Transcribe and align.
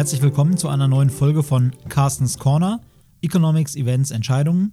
Herzlich 0.00 0.22
willkommen 0.22 0.56
zu 0.56 0.70
einer 0.70 0.88
neuen 0.88 1.10
Folge 1.10 1.42
von 1.42 1.72
Carstens 1.90 2.38
Corner, 2.38 2.80
Economics, 3.20 3.76
Events, 3.76 4.10
Entscheidungen. 4.10 4.72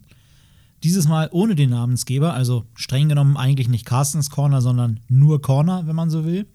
Dieses 0.86 1.06
Mal 1.10 1.28
ohne 1.34 1.54
den 1.54 1.72
Namensgeber, 1.72 2.34
also 2.34 2.64
streng 2.76 3.10
genommen 3.10 3.36
eigentlich 3.36 3.68
nicht 3.68 3.86
Carstens 3.86 4.30
Corner, 4.30 4.62
sondern 4.62 5.02
nur 5.10 5.42
Corner, 5.42 5.86
wenn 5.86 5.98
man 5.98 6.10
so 6.10 6.24
will. 6.24 6.48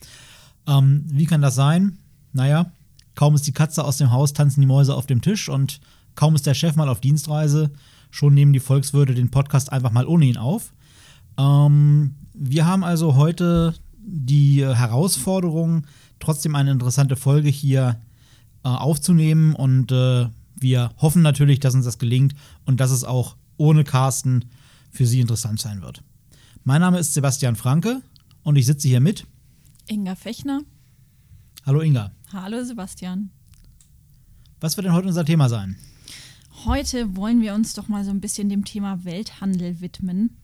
Ähm, 0.66 1.04
wie 1.06 1.26
kann 1.26 1.42
das 1.42 1.54
sein? 1.54 1.98
Naja, 2.32 2.72
kaum 3.14 3.34
ist 3.34 3.46
die 3.46 3.52
Katze 3.52 3.84
aus 3.84 3.98
dem 3.98 4.10
Haus, 4.10 4.32
tanzen 4.32 4.62
die 4.62 4.66
Mäuse 4.66 4.94
auf 4.94 5.04
dem 5.04 5.20
Tisch 5.20 5.50
und 5.50 5.78
kaum 6.14 6.34
ist 6.34 6.46
der 6.46 6.54
Chef 6.54 6.74
mal 6.74 6.88
auf 6.88 7.02
Dienstreise, 7.02 7.72
schon 8.10 8.32
nehmen 8.32 8.54
die 8.54 8.58
Volkswürde 8.58 9.12
den 9.12 9.30
Podcast 9.30 9.70
einfach 9.70 9.92
mal 9.92 10.06
ohne 10.06 10.24
ihn 10.24 10.38
auf. 10.38 10.72
Ähm, 11.36 12.14
wir 12.32 12.64
haben 12.64 12.84
also 12.84 13.16
heute 13.16 13.74
die 13.98 14.64
Herausforderung, 14.64 15.86
trotzdem 16.20 16.54
eine 16.54 16.70
interessante 16.70 17.16
Folge 17.16 17.50
hier 17.50 17.98
äh, 18.64 18.68
aufzunehmen 18.68 19.54
und 19.54 19.92
äh, 19.92 20.28
wir 20.54 20.90
hoffen 20.98 21.22
natürlich, 21.22 21.60
dass 21.60 21.74
uns 21.74 21.84
das 21.84 21.98
gelingt 21.98 22.34
und 22.64 22.80
dass 22.80 22.90
es 22.90 23.04
auch 23.04 23.36
ohne 23.56 23.84
Carsten 23.84 24.44
für 24.90 25.06
Sie 25.06 25.20
interessant 25.20 25.60
sein 25.60 25.82
wird. 25.82 26.02
Mein 26.64 26.80
Name 26.80 26.98
ist 26.98 27.14
Sebastian 27.14 27.56
Franke 27.56 28.02
und 28.42 28.56
ich 28.56 28.66
sitze 28.66 28.88
hier 28.88 29.00
mit 29.00 29.26
Inga 29.88 30.14
Fechner. 30.14 30.62
Hallo 31.66 31.80
Inga. 31.80 32.12
Hallo 32.32 32.62
Sebastian. 32.64 33.30
Was 34.60 34.76
wird 34.76 34.86
denn 34.86 34.94
heute 34.94 35.08
unser 35.08 35.24
Thema 35.24 35.48
sein? 35.48 35.76
Heute 36.64 37.16
wollen 37.16 37.40
wir 37.40 37.54
uns 37.54 37.74
doch 37.74 37.88
mal 37.88 38.04
so 38.04 38.10
ein 38.10 38.20
bisschen 38.20 38.48
dem 38.48 38.64
Thema 38.64 39.04
Welthandel 39.04 39.80
widmen. 39.80 40.38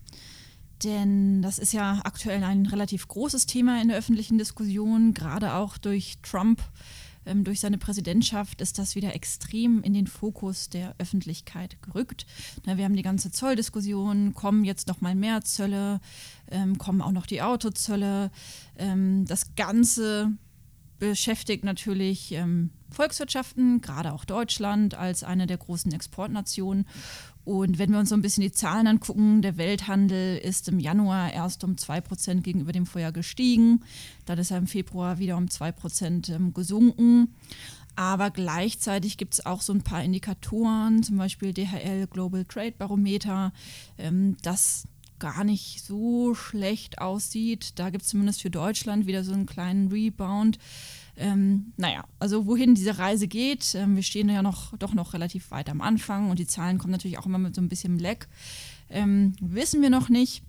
Denn 0.83 1.43
das 1.43 1.59
ist 1.59 1.73
ja 1.73 2.01
aktuell 2.05 2.43
ein 2.45 2.67
relativ 2.67 3.09
großes 3.09 3.47
Thema 3.47 3.81
in 3.81 3.89
der 3.89 3.99
öffentlichen 3.99 4.39
Diskussion, 4.39 5.15
gerade 5.15 5.55
auch 5.55 5.77
durch 5.79 6.19
Trump, 6.23 6.63
ähm, 7.29 7.45
durch 7.45 7.61
seine 7.61 7.79
Präsidentschaft 7.79 8.61
ist 8.61 8.79
das 8.79 8.95
wieder 8.95 9.15
extrem 9.15 9.83
in 9.83 9.95
den 9.95 10.07
Fokus 10.07 10.69
der 10.69 10.95
Öffentlichkeit 10.99 11.81
gerückt. 11.83 12.27
Na, 12.67 12.77
wir 12.77 12.85
haben 12.85 12.97
die 12.97 13.03
ganze 13.03 13.31
Zolldiskussion, 13.31 14.35
kommen 14.35 14.65
jetzt 14.65 14.89
noch 14.89 15.01
mal 15.01 15.15
mehr 15.15 15.43
Zölle, 15.43 16.01
ähm, 16.51 16.79
kommen 16.79 17.03
auch 17.03 17.13
noch 17.13 17.27
die 17.27 17.43
Autozölle. 17.43 18.31
Ähm, 18.77 19.25
das 19.27 19.55
Ganze 19.55 20.33
beschäftigt 20.99 21.65
natürlich 21.65 22.33
ähm, 22.33 22.71
Volkswirtschaften, 22.91 23.81
gerade 23.81 24.13
auch 24.13 24.25
Deutschland 24.25 24.95
als 24.95 25.23
eine 25.23 25.47
der 25.47 25.59
großen 25.59 25.93
Exportnationen. 25.93 26.87
Und 27.49 27.79
wenn 27.79 27.93
wir 27.93 27.99
uns 27.99 28.11
so 28.11 28.15
ein 28.15 28.21
bisschen 28.21 28.43
die 28.43 28.53
Zahlen 28.53 28.87
angucken, 28.87 29.41
der 29.41 29.57
Welthandel 29.57 30.37
ist 30.37 30.69
im 30.69 30.79
Januar 30.79 31.33
erst 31.33 31.65
um 31.65 31.77
2% 31.77 32.43
gegenüber 32.43 32.73
dem 32.73 32.85
Vorjahr 32.85 33.11
gestiegen. 33.11 33.81
Dann 34.27 34.39
ist 34.39 34.51
er 34.51 34.59
im 34.59 34.67
Februar 34.67 35.19
wieder 35.19 35.39
um 35.39 35.47
2% 35.47 36.31
ähm, 36.31 36.53
gesunken. 36.53 37.35
Aber 37.97 38.31
gleichzeitig 38.31 39.17
gibt 39.17 39.33
es 39.33 39.47
auch 39.47 39.63
so 39.63 39.73
ein 39.73 39.81
paar 39.81 40.05
Indikatoren, 40.05 41.03
zum 41.03 41.17
Beispiel 41.17 41.55
DHL 41.55 42.07
Global 42.09 42.45
Trade 42.45 42.75
Barometer, 42.77 43.55
ähm, 43.97 44.37
das 44.43 44.87
gar 45.19 45.43
nicht 45.43 45.83
so 45.83 46.35
schlecht 46.35 47.01
aussieht. 47.01 47.79
Da 47.79 47.89
gibt 47.89 48.03
es 48.03 48.11
zumindest 48.11 48.43
für 48.43 48.51
Deutschland 48.51 49.07
wieder 49.07 49.25
so 49.25 49.33
einen 49.33 49.47
kleinen 49.47 49.89
Rebound. 49.89 50.59
Ähm, 51.19 51.73
naja, 51.77 52.05
also 52.21 52.47
wohin 52.47 52.75
diese 52.75 52.99
Reise 52.99 53.27
geht, 53.27 53.75
ähm, 53.75 53.97
wir 53.97 54.03
stehen 54.05 54.29
ja 54.29 54.41
noch 54.41 54.77
doch 54.79 54.95
noch 54.95 55.15
relativ 55.15 55.51
weit 55.51 55.69
am 55.69 55.81
Anfang 55.81 56.31
und 56.31 56.39
die 56.39 56.47
Zahlen 56.47 56.79
kommen 56.79 56.93
natürlich 56.93 57.19
auch 57.19 57.27
immer 57.27 57.39
mit 57.39 57.55
so 57.55 57.61
ein 57.61 57.69
bisschen 57.69 57.99
Leck. 57.99 58.29
Ähm, 58.89 59.35
wissen 59.41 59.83
wir 59.83 59.91
noch 59.91 60.09
nicht. 60.09 60.43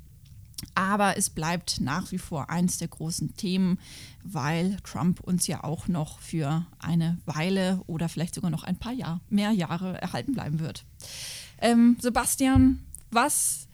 Aber 0.76 1.18
es 1.18 1.30
bleibt 1.30 1.80
nach 1.80 2.12
wie 2.12 2.18
vor 2.18 2.50
eins 2.50 2.78
der 2.78 2.90
großen 2.90 3.34
Themen, 3.36 3.80
weil 4.24 4.76
Trump 4.84 5.22
uns 5.22 5.48
ja 5.48 5.64
auch 5.64 5.88
noch 5.88 6.20
für 6.20 6.66
eine 6.80 7.18
Weile 7.26 7.82
oder 7.88 8.10
vielleicht 8.10 8.36
sogar 8.36 8.52
noch 8.52 8.66
ein 8.66 8.76
paar 8.76 8.92
Jahr, 8.92 9.22
mehr 9.30 9.52
Jahre 9.52 10.02
erhalten 10.02 10.34
bleiben 10.34 10.60
wird. 10.60 10.84
Ähm, 11.62 11.96
Sebastian, 12.02 12.84
was 13.10 13.69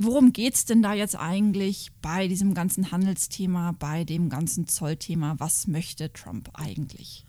worum 0.00 0.32
geht 0.32 0.54
es 0.54 0.64
denn 0.64 0.82
da 0.82 0.94
jetzt 0.94 1.16
eigentlich 1.16 1.90
bei 2.00 2.26
diesem 2.26 2.54
ganzen 2.54 2.90
Handelsthema, 2.90 3.72
bei 3.78 4.04
dem 4.04 4.28
ganzen 4.28 4.66
Zollthema? 4.66 5.36
Was 5.38 5.66
möchte 5.66 6.12
Trump 6.12 6.50
eigentlich? 6.54 7.24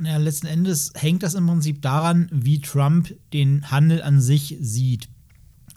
Naja, 0.00 0.16
letzten 0.16 0.48
Endes 0.48 0.92
hängt 0.96 1.22
das 1.22 1.34
im 1.34 1.46
Prinzip 1.46 1.80
daran, 1.80 2.28
wie 2.32 2.60
Trump 2.60 3.14
den 3.32 3.70
Handel 3.70 4.02
an 4.02 4.20
sich 4.20 4.56
sieht. 4.60 5.08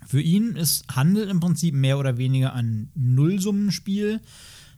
Für 0.07 0.21
ihn 0.21 0.55
ist 0.55 0.87
Handel 0.95 1.29
im 1.29 1.39
Prinzip 1.39 1.75
mehr 1.75 1.99
oder 1.99 2.17
weniger 2.17 2.53
ein 2.53 2.89
Nullsummenspiel. 2.95 4.21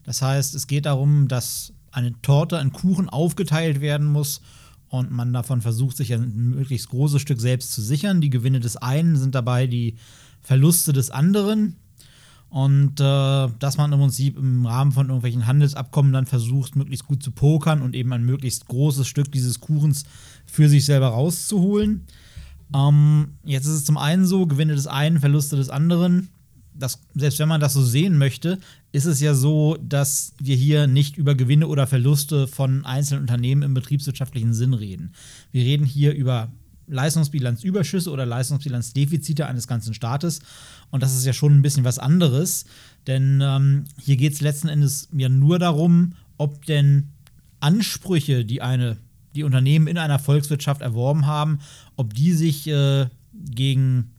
Das 0.04 0.20
heißt, 0.20 0.54
es 0.54 0.66
geht 0.66 0.86
darum, 0.86 1.28
dass 1.28 1.72
eine 1.92 2.20
Torte, 2.20 2.58
ein 2.58 2.72
Kuchen 2.72 3.08
aufgeteilt 3.08 3.80
werden 3.80 4.06
muss 4.06 4.42
und 4.88 5.10
man 5.10 5.32
davon 5.32 5.62
versucht, 5.62 5.96
sich 5.96 6.12
ein 6.12 6.34
möglichst 6.34 6.88
großes 6.88 7.22
Stück 7.22 7.40
selbst 7.40 7.72
zu 7.72 7.80
sichern. 7.80 8.20
Die 8.20 8.30
Gewinne 8.30 8.60
des 8.60 8.76
einen 8.76 9.16
sind 9.16 9.34
dabei 9.34 9.66
die 9.66 9.96
Verluste 10.42 10.92
des 10.92 11.10
anderen. 11.10 11.76
Und 12.50 12.98
äh, 12.98 13.48
dass 13.60 13.76
man 13.76 13.92
im 13.92 14.00
Prinzip 14.00 14.36
im 14.36 14.66
Rahmen 14.66 14.90
von 14.90 15.06
irgendwelchen 15.06 15.46
Handelsabkommen 15.46 16.12
dann 16.12 16.26
versucht, 16.26 16.74
möglichst 16.74 17.06
gut 17.06 17.22
zu 17.22 17.30
pokern 17.30 17.80
und 17.80 17.94
eben 17.94 18.12
ein 18.12 18.24
möglichst 18.24 18.66
großes 18.66 19.06
Stück 19.06 19.30
dieses 19.30 19.60
Kuchens 19.60 20.04
für 20.46 20.68
sich 20.68 20.84
selber 20.84 21.08
rauszuholen. 21.08 22.06
Ähm, 22.74 23.28
jetzt 23.44 23.66
ist 23.66 23.72
es 23.72 23.84
zum 23.84 23.96
einen 23.96 24.26
so, 24.26 24.46
Gewinne 24.46 24.74
des 24.74 24.88
einen, 24.88 25.20
Verluste 25.20 25.56
des 25.56 25.70
anderen. 25.70 26.28
Das, 26.74 27.00
selbst 27.14 27.38
wenn 27.38 27.48
man 27.48 27.60
das 27.60 27.74
so 27.74 27.84
sehen 27.84 28.18
möchte, 28.18 28.58
ist 28.90 29.04
es 29.04 29.20
ja 29.20 29.34
so, 29.34 29.76
dass 29.80 30.32
wir 30.40 30.56
hier 30.56 30.88
nicht 30.88 31.16
über 31.18 31.36
Gewinne 31.36 31.68
oder 31.68 31.86
Verluste 31.86 32.48
von 32.48 32.84
einzelnen 32.84 33.22
Unternehmen 33.22 33.62
im 33.62 33.74
betriebswirtschaftlichen 33.74 34.54
Sinn 34.54 34.74
reden. 34.74 35.12
Wir 35.52 35.62
reden 35.62 35.84
hier 35.84 36.14
über 36.14 36.50
Leistungsbilanzüberschüsse 36.90 38.10
oder 38.10 38.26
Leistungsbilanzdefizite 38.26 39.46
eines 39.46 39.66
ganzen 39.66 39.94
Staates. 39.94 40.40
Und 40.90 41.02
das 41.02 41.16
ist 41.16 41.24
ja 41.24 41.32
schon 41.32 41.56
ein 41.56 41.62
bisschen 41.62 41.84
was 41.84 41.98
anderes, 41.98 42.64
denn 43.06 43.40
ähm, 43.42 43.84
hier 43.98 44.16
geht 44.16 44.32
es 44.32 44.40
letzten 44.40 44.68
Endes 44.68 45.08
ja 45.12 45.28
nur 45.28 45.58
darum, 45.58 46.14
ob 46.36 46.64
denn 46.66 47.08
Ansprüche, 47.60 48.44
die 48.44 48.62
eine, 48.62 48.96
die 49.34 49.44
Unternehmen 49.44 49.86
in 49.86 49.98
einer 49.98 50.18
Volkswirtschaft 50.18 50.80
erworben 50.80 51.26
haben, 51.26 51.60
ob 51.96 52.14
die 52.14 52.32
sich 52.32 52.66
äh, 52.66 53.06
gegen 53.32 54.10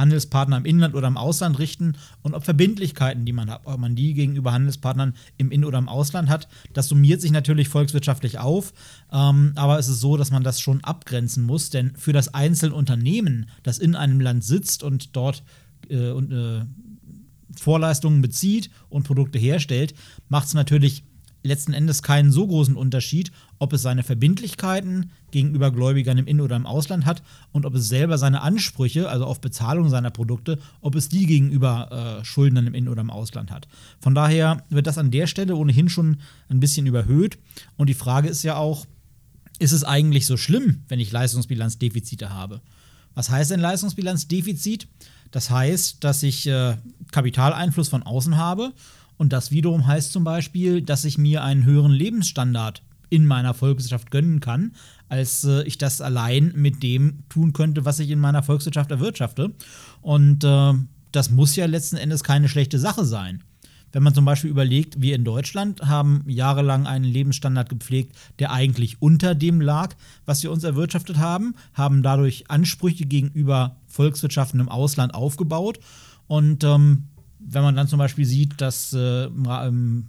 Handelspartner 0.00 0.56
im 0.56 0.64
Inland 0.64 0.94
oder 0.94 1.06
im 1.06 1.16
Ausland 1.16 1.58
richten 1.58 1.96
und 2.22 2.34
ob 2.34 2.44
Verbindlichkeiten, 2.44 3.24
die 3.24 3.32
man 3.32 3.50
hat, 3.50 3.60
ob 3.64 3.78
man 3.78 3.94
die 3.94 4.14
gegenüber 4.14 4.52
Handelspartnern 4.52 5.14
im 5.36 5.52
In- 5.52 5.64
oder 5.64 5.78
im 5.78 5.88
Ausland 5.88 6.28
hat. 6.28 6.48
Das 6.72 6.88
summiert 6.88 7.20
sich 7.20 7.30
natürlich 7.30 7.68
volkswirtschaftlich 7.68 8.38
auf, 8.38 8.72
ähm, 9.12 9.52
aber 9.54 9.78
es 9.78 9.88
ist 9.88 10.00
so, 10.00 10.16
dass 10.16 10.30
man 10.30 10.42
das 10.42 10.60
schon 10.60 10.82
abgrenzen 10.82 11.44
muss, 11.44 11.70
denn 11.70 11.94
für 11.96 12.12
das 12.12 12.34
einzelne 12.34 12.74
Unternehmen, 12.74 13.46
das 13.62 13.78
in 13.78 13.94
einem 13.94 14.20
Land 14.20 14.42
sitzt 14.42 14.82
und 14.82 15.14
dort 15.14 15.44
äh, 15.88 16.10
und, 16.10 16.32
äh, 16.32 16.64
Vorleistungen 17.56 18.22
bezieht 18.22 18.70
und 18.88 19.04
Produkte 19.04 19.38
herstellt, 19.38 19.94
macht 20.28 20.46
es 20.46 20.54
natürlich 20.54 21.04
letzten 21.42 21.72
Endes 21.72 22.02
keinen 22.02 22.30
so 22.32 22.46
großen 22.46 22.76
Unterschied, 22.76 23.32
ob 23.58 23.72
es 23.72 23.82
seine 23.82 24.02
Verbindlichkeiten 24.02 25.10
gegenüber 25.30 25.70
Gläubigern 25.70 26.18
im 26.18 26.26
In- 26.26 26.40
oder 26.40 26.56
im 26.56 26.66
Ausland 26.66 27.06
hat 27.06 27.22
und 27.52 27.66
ob 27.66 27.74
es 27.74 27.88
selber 27.88 28.18
seine 28.18 28.42
Ansprüche, 28.42 29.08
also 29.08 29.24
auf 29.24 29.40
Bezahlung 29.40 29.88
seiner 29.88 30.10
Produkte, 30.10 30.58
ob 30.80 30.94
es 30.94 31.08
die 31.08 31.26
gegenüber 31.26 32.20
äh, 32.20 32.24
Schuldnern 32.24 32.66
im 32.66 32.74
In- 32.74 32.88
oder 32.88 33.00
im 33.00 33.10
Ausland 33.10 33.50
hat. 33.50 33.68
Von 34.00 34.14
daher 34.14 34.64
wird 34.68 34.86
das 34.86 34.98
an 34.98 35.10
der 35.10 35.26
Stelle 35.26 35.56
ohnehin 35.56 35.88
schon 35.88 36.18
ein 36.48 36.60
bisschen 36.60 36.86
überhöht. 36.86 37.38
Und 37.76 37.88
die 37.88 37.94
Frage 37.94 38.28
ist 38.28 38.42
ja 38.42 38.56
auch, 38.56 38.86
ist 39.58 39.72
es 39.72 39.84
eigentlich 39.84 40.26
so 40.26 40.36
schlimm, 40.36 40.82
wenn 40.88 41.00
ich 41.00 41.12
Leistungsbilanzdefizite 41.12 42.30
habe? 42.30 42.60
Was 43.14 43.30
heißt 43.30 43.50
denn 43.50 43.60
Leistungsbilanzdefizit? 43.60 44.88
Das 45.30 45.50
heißt, 45.50 46.02
dass 46.02 46.22
ich 46.22 46.46
äh, 46.46 46.76
Kapitaleinfluss 47.12 47.88
von 47.88 48.02
außen 48.02 48.36
habe 48.36 48.72
und 49.20 49.34
das 49.34 49.50
wiederum 49.50 49.86
heißt 49.86 50.12
zum 50.12 50.24
Beispiel, 50.24 50.80
dass 50.80 51.04
ich 51.04 51.18
mir 51.18 51.44
einen 51.44 51.66
höheren 51.66 51.92
Lebensstandard 51.92 52.82
in 53.10 53.26
meiner 53.26 53.52
Volkswirtschaft 53.52 54.10
gönnen 54.10 54.40
kann, 54.40 54.72
als 55.10 55.44
äh, 55.44 55.62
ich 55.64 55.76
das 55.76 56.00
allein 56.00 56.54
mit 56.56 56.82
dem 56.82 57.24
tun 57.28 57.52
könnte, 57.52 57.84
was 57.84 57.98
ich 57.98 58.08
in 58.08 58.18
meiner 58.18 58.42
Volkswirtschaft 58.42 58.90
erwirtschafte. 58.90 59.52
Und 60.00 60.42
äh, 60.42 60.72
das 61.12 61.30
muss 61.30 61.54
ja 61.54 61.66
letzten 61.66 61.98
Endes 61.98 62.24
keine 62.24 62.48
schlechte 62.48 62.78
Sache 62.78 63.04
sein. 63.04 63.44
Wenn 63.92 64.02
man 64.02 64.14
zum 64.14 64.24
Beispiel 64.24 64.48
überlegt, 64.48 65.02
wir 65.02 65.14
in 65.16 65.24
Deutschland 65.24 65.82
haben 65.82 66.24
jahrelang 66.26 66.86
einen 66.86 67.04
Lebensstandard 67.04 67.68
gepflegt, 67.68 68.16
der 68.38 68.52
eigentlich 68.52 69.02
unter 69.02 69.34
dem 69.34 69.60
lag, 69.60 69.96
was 70.24 70.42
wir 70.42 70.50
uns 70.50 70.64
erwirtschaftet 70.64 71.18
haben, 71.18 71.56
haben 71.74 72.02
dadurch 72.02 72.48
Ansprüche 72.48 73.04
gegenüber 73.04 73.76
Volkswirtschaften 73.86 74.60
im 74.60 74.70
Ausland 74.70 75.12
aufgebaut 75.12 75.78
und 76.30 76.64
ähm, 76.64 77.08
wenn 77.44 77.62
man 77.62 77.76
dann 77.76 77.88
zum 77.88 77.98
Beispiel 77.98 78.24
sieht, 78.24 78.60
dass 78.60 78.92
äh, 78.92 79.24
im, 79.24 80.08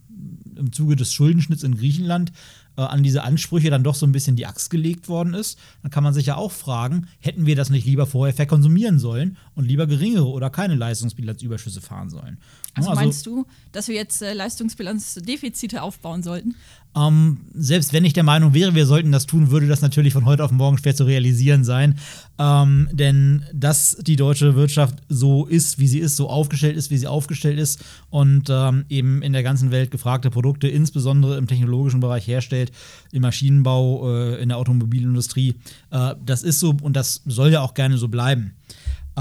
im, 0.55 0.71
Zuge 0.71 0.95
des 0.95 1.13
Schuldenschnitts 1.13 1.63
in 1.63 1.77
Griechenland 1.77 2.31
äh, 2.77 2.81
an 2.81 3.03
diese 3.03 3.23
Ansprüche 3.23 3.69
dann 3.69 3.83
doch 3.83 3.95
so 3.95 4.05
ein 4.05 4.11
bisschen 4.11 4.35
die 4.35 4.45
Axt 4.45 4.69
gelegt 4.69 5.07
worden 5.07 5.33
ist, 5.33 5.57
dann 5.81 5.91
kann 5.91 6.03
man 6.03 6.13
sich 6.13 6.27
ja 6.27 6.35
auch 6.35 6.51
fragen, 6.51 7.07
hätten 7.19 7.45
wir 7.45 7.55
das 7.55 7.69
nicht 7.69 7.85
lieber 7.85 8.05
vorher 8.05 8.33
verkonsumieren 8.33 8.99
sollen 8.99 9.37
und 9.61 9.67
lieber 9.67 9.85
geringere 9.85 10.27
oder 10.27 10.49
keine 10.49 10.75
Leistungsbilanzüberschüsse 10.75 11.81
fahren 11.81 12.09
sollen. 12.09 12.39
Also, 12.73 12.89
also 12.89 13.01
meinst 13.01 13.25
du, 13.25 13.45
dass 13.71 13.87
wir 13.87 13.95
jetzt 13.95 14.21
äh, 14.21 14.33
Leistungsbilanzdefizite 14.33 15.81
aufbauen 15.81 16.23
sollten? 16.23 16.55
Ähm, 16.93 17.37
selbst 17.53 17.93
wenn 17.93 18.03
ich 18.03 18.13
der 18.13 18.23
Meinung 18.23 18.53
wäre, 18.53 18.75
wir 18.75 18.85
sollten 18.85 19.11
das 19.11 19.25
tun, 19.25 19.49
würde 19.49 19.67
das 19.67 19.81
natürlich 19.81 20.13
von 20.13 20.25
heute 20.25 20.43
auf 20.43 20.51
morgen 20.51 20.77
schwer 20.77 20.95
zu 20.95 21.05
realisieren 21.05 21.63
sein. 21.63 21.97
Ähm, 22.37 22.89
denn 22.91 23.43
dass 23.53 23.97
die 24.01 24.17
deutsche 24.17 24.55
Wirtschaft 24.55 24.95
so 25.07 25.45
ist, 25.45 25.79
wie 25.79 25.87
sie 25.87 25.99
ist, 25.99 26.17
so 26.17 26.29
aufgestellt 26.29 26.75
ist, 26.75 26.89
wie 26.89 26.97
sie 26.97 27.07
aufgestellt 27.07 27.59
ist 27.59 27.83
und 28.09 28.49
ähm, 28.49 28.85
eben 28.89 29.21
in 29.21 29.31
der 29.31 29.43
ganzen 29.43 29.71
Welt 29.71 29.91
gefragte 29.91 30.29
Produkte, 30.29 30.67
insbesondere 30.67 31.37
im 31.37 31.47
technologischen 31.47 32.01
Bereich 32.01 32.27
herstellt, 32.27 32.71
im 33.11 33.21
Maschinenbau, 33.21 34.09
äh, 34.09 34.41
in 34.41 34.49
der 34.49 34.57
Automobilindustrie, 34.57 35.55
äh, 35.91 36.15
das 36.25 36.43
ist 36.43 36.59
so 36.59 36.75
und 36.81 36.95
das 36.95 37.21
soll 37.25 37.51
ja 37.51 37.61
auch 37.61 37.73
gerne 37.73 37.97
so 37.97 38.09
bleiben. 38.09 38.53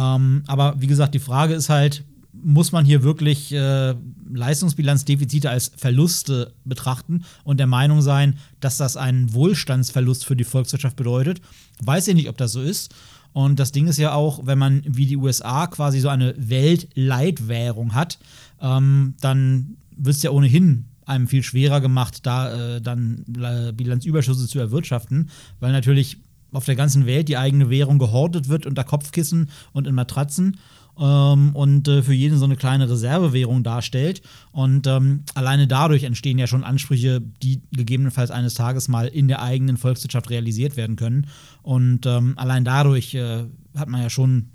Ähm, 0.00 0.42
aber 0.46 0.74
wie 0.78 0.86
gesagt, 0.86 1.14
die 1.14 1.20
Frage 1.20 1.54
ist 1.54 1.68
halt, 1.68 2.04
muss 2.32 2.72
man 2.72 2.84
hier 2.84 3.02
wirklich 3.02 3.52
äh, 3.52 3.94
Leistungsbilanzdefizite 4.32 5.50
als 5.50 5.72
Verluste 5.76 6.54
betrachten 6.64 7.24
und 7.44 7.58
der 7.58 7.66
Meinung 7.66 8.00
sein, 8.00 8.38
dass 8.60 8.78
das 8.78 8.96
einen 8.96 9.34
Wohlstandsverlust 9.34 10.24
für 10.24 10.36
die 10.36 10.44
Volkswirtschaft 10.44 10.96
bedeutet. 10.96 11.40
Weiß 11.82 12.08
ich 12.08 12.14
nicht, 12.14 12.28
ob 12.28 12.38
das 12.38 12.52
so 12.52 12.62
ist. 12.62 12.94
Und 13.32 13.60
das 13.60 13.72
Ding 13.72 13.86
ist 13.88 13.98
ja 13.98 14.12
auch, 14.12 14.46
wenn 14.46 14.58
man 14.58 14.82
wie 14.86 15.06
die 15.06 15.16
USA 15.16 15.66
quasi 15.66 16.00
so 16.00 16.08
eine 16.08 16.34
Weltleitwährung 16.36 17.94
hat, 17.94 18.18
ähm, 18.60 19.14
dann 19.20 19.76
wird 19.96 20.16
es 20.16 20.22
ja 20.22 20.30
ohnehin 20.30 20.86
einem 21.04 21.28
viel 21.28 21.42
schwerer 21.42 21.80
gemacht, 21.80 22.24
da 22.24 22.76
äh, 22.76 22.80
dann 22.80 23.24
äh, 23.40 23.72
Bilanzüberschüsse 23.72 24.46
zu 24.46 24.58
erwirtschaften, 24.58 25.30
weil 25.58 25.72
natürlich 25.72 26.18
auf 26.52 26.64
der 26.64 26.76
ganzen 26.76 27.06
Welt 27.06 27.28
die 27.28 27.36
eigene 27.36 27.70
Währung 27.70 27.98
gehortet 27.98 28.48
wird 28.48 28.66
unter 28.66 28.84
Kopfkissen 28.84 29.50
und 29.72 29.86
in 29.86 29.94
Matratzen 29.94 30.58
ähm, 31.00 31.50
und 31.54 31.88
äh, 31.88 32.02
für 32.02 32.12
jeden 32.12 32.38
so 32.38 32.44
eine 32.44 32.56
kleine 32.56 32.88
Reservewährung 32.88 33.62
darstellt. 33.62 34.22
Und 34.52 34.86
ähm, 34.86 35.24
alleine 35.34 35.66
dadurch 35.66 36.04
entstehen 36.04 36.38
ja 36.38 36.46
schon 36.46 36.64
Ansprüche, 36.64 37.22
die 37.42 37.62
gegebenenfalls 37.72 38.30
eines 38.30 38.54
Tages 38.54 38.88
mal 38.88 39.08
in 39.08 39.28
der 39.28 39.42
eigenen 39.42 39.76
Volkswirtschaft 39.76 40.30
realisiert 40.30 40.76
werden 40.76 40.96
können. 40.96 41.26
Und 41.62 42.06
ähm, 42.06 42.34
allein 42.36 42.64
dadurch 42.64 43.14
äh, 43.14 43.44
hat 43.76 43.88
man 43.88 44.02
ja 44.02 44.10
schon 44.10 44.50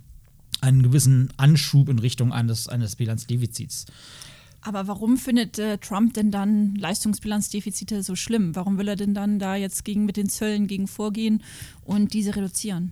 einen 0.61 0.83
gewissen 0.83 1.29
Anschub 1.37 1.89
in 1.89 1.99
Richtung 1.99 2.31
eines, 2.31 2.67
eines 2.67 2.95
Bilanzdefizits. 2.95 3.85
Aber 4.65 4.87
warum 4.87 5.17
findet 5.17 5.59
äh, 5.59 5.77
Trump 5.77 6.15
denn 6.15 6.31
dann 6.31 6.73
Leistungsbilanzdefizite 6.73 8.01
so 8.01 8.15
schlimm? 8.15 8.55
Warum 8.55 8.79
will 8.79 8.87
er 8.87 8.95
denn 8.95 9.13
dann 9.13 9.37
da 9.37 9.55
jetzt 9.55 9.85
gegen 9.85 10.05
mit 10.05 10.17
den 10.17 10.27
Zöllen 10.27 10.65
gegen 10.65 10.87
vorgehen 10.87 11.43
und 11.83 12.13
diese 12.13 12.35
reduzieren? 12.35 12.91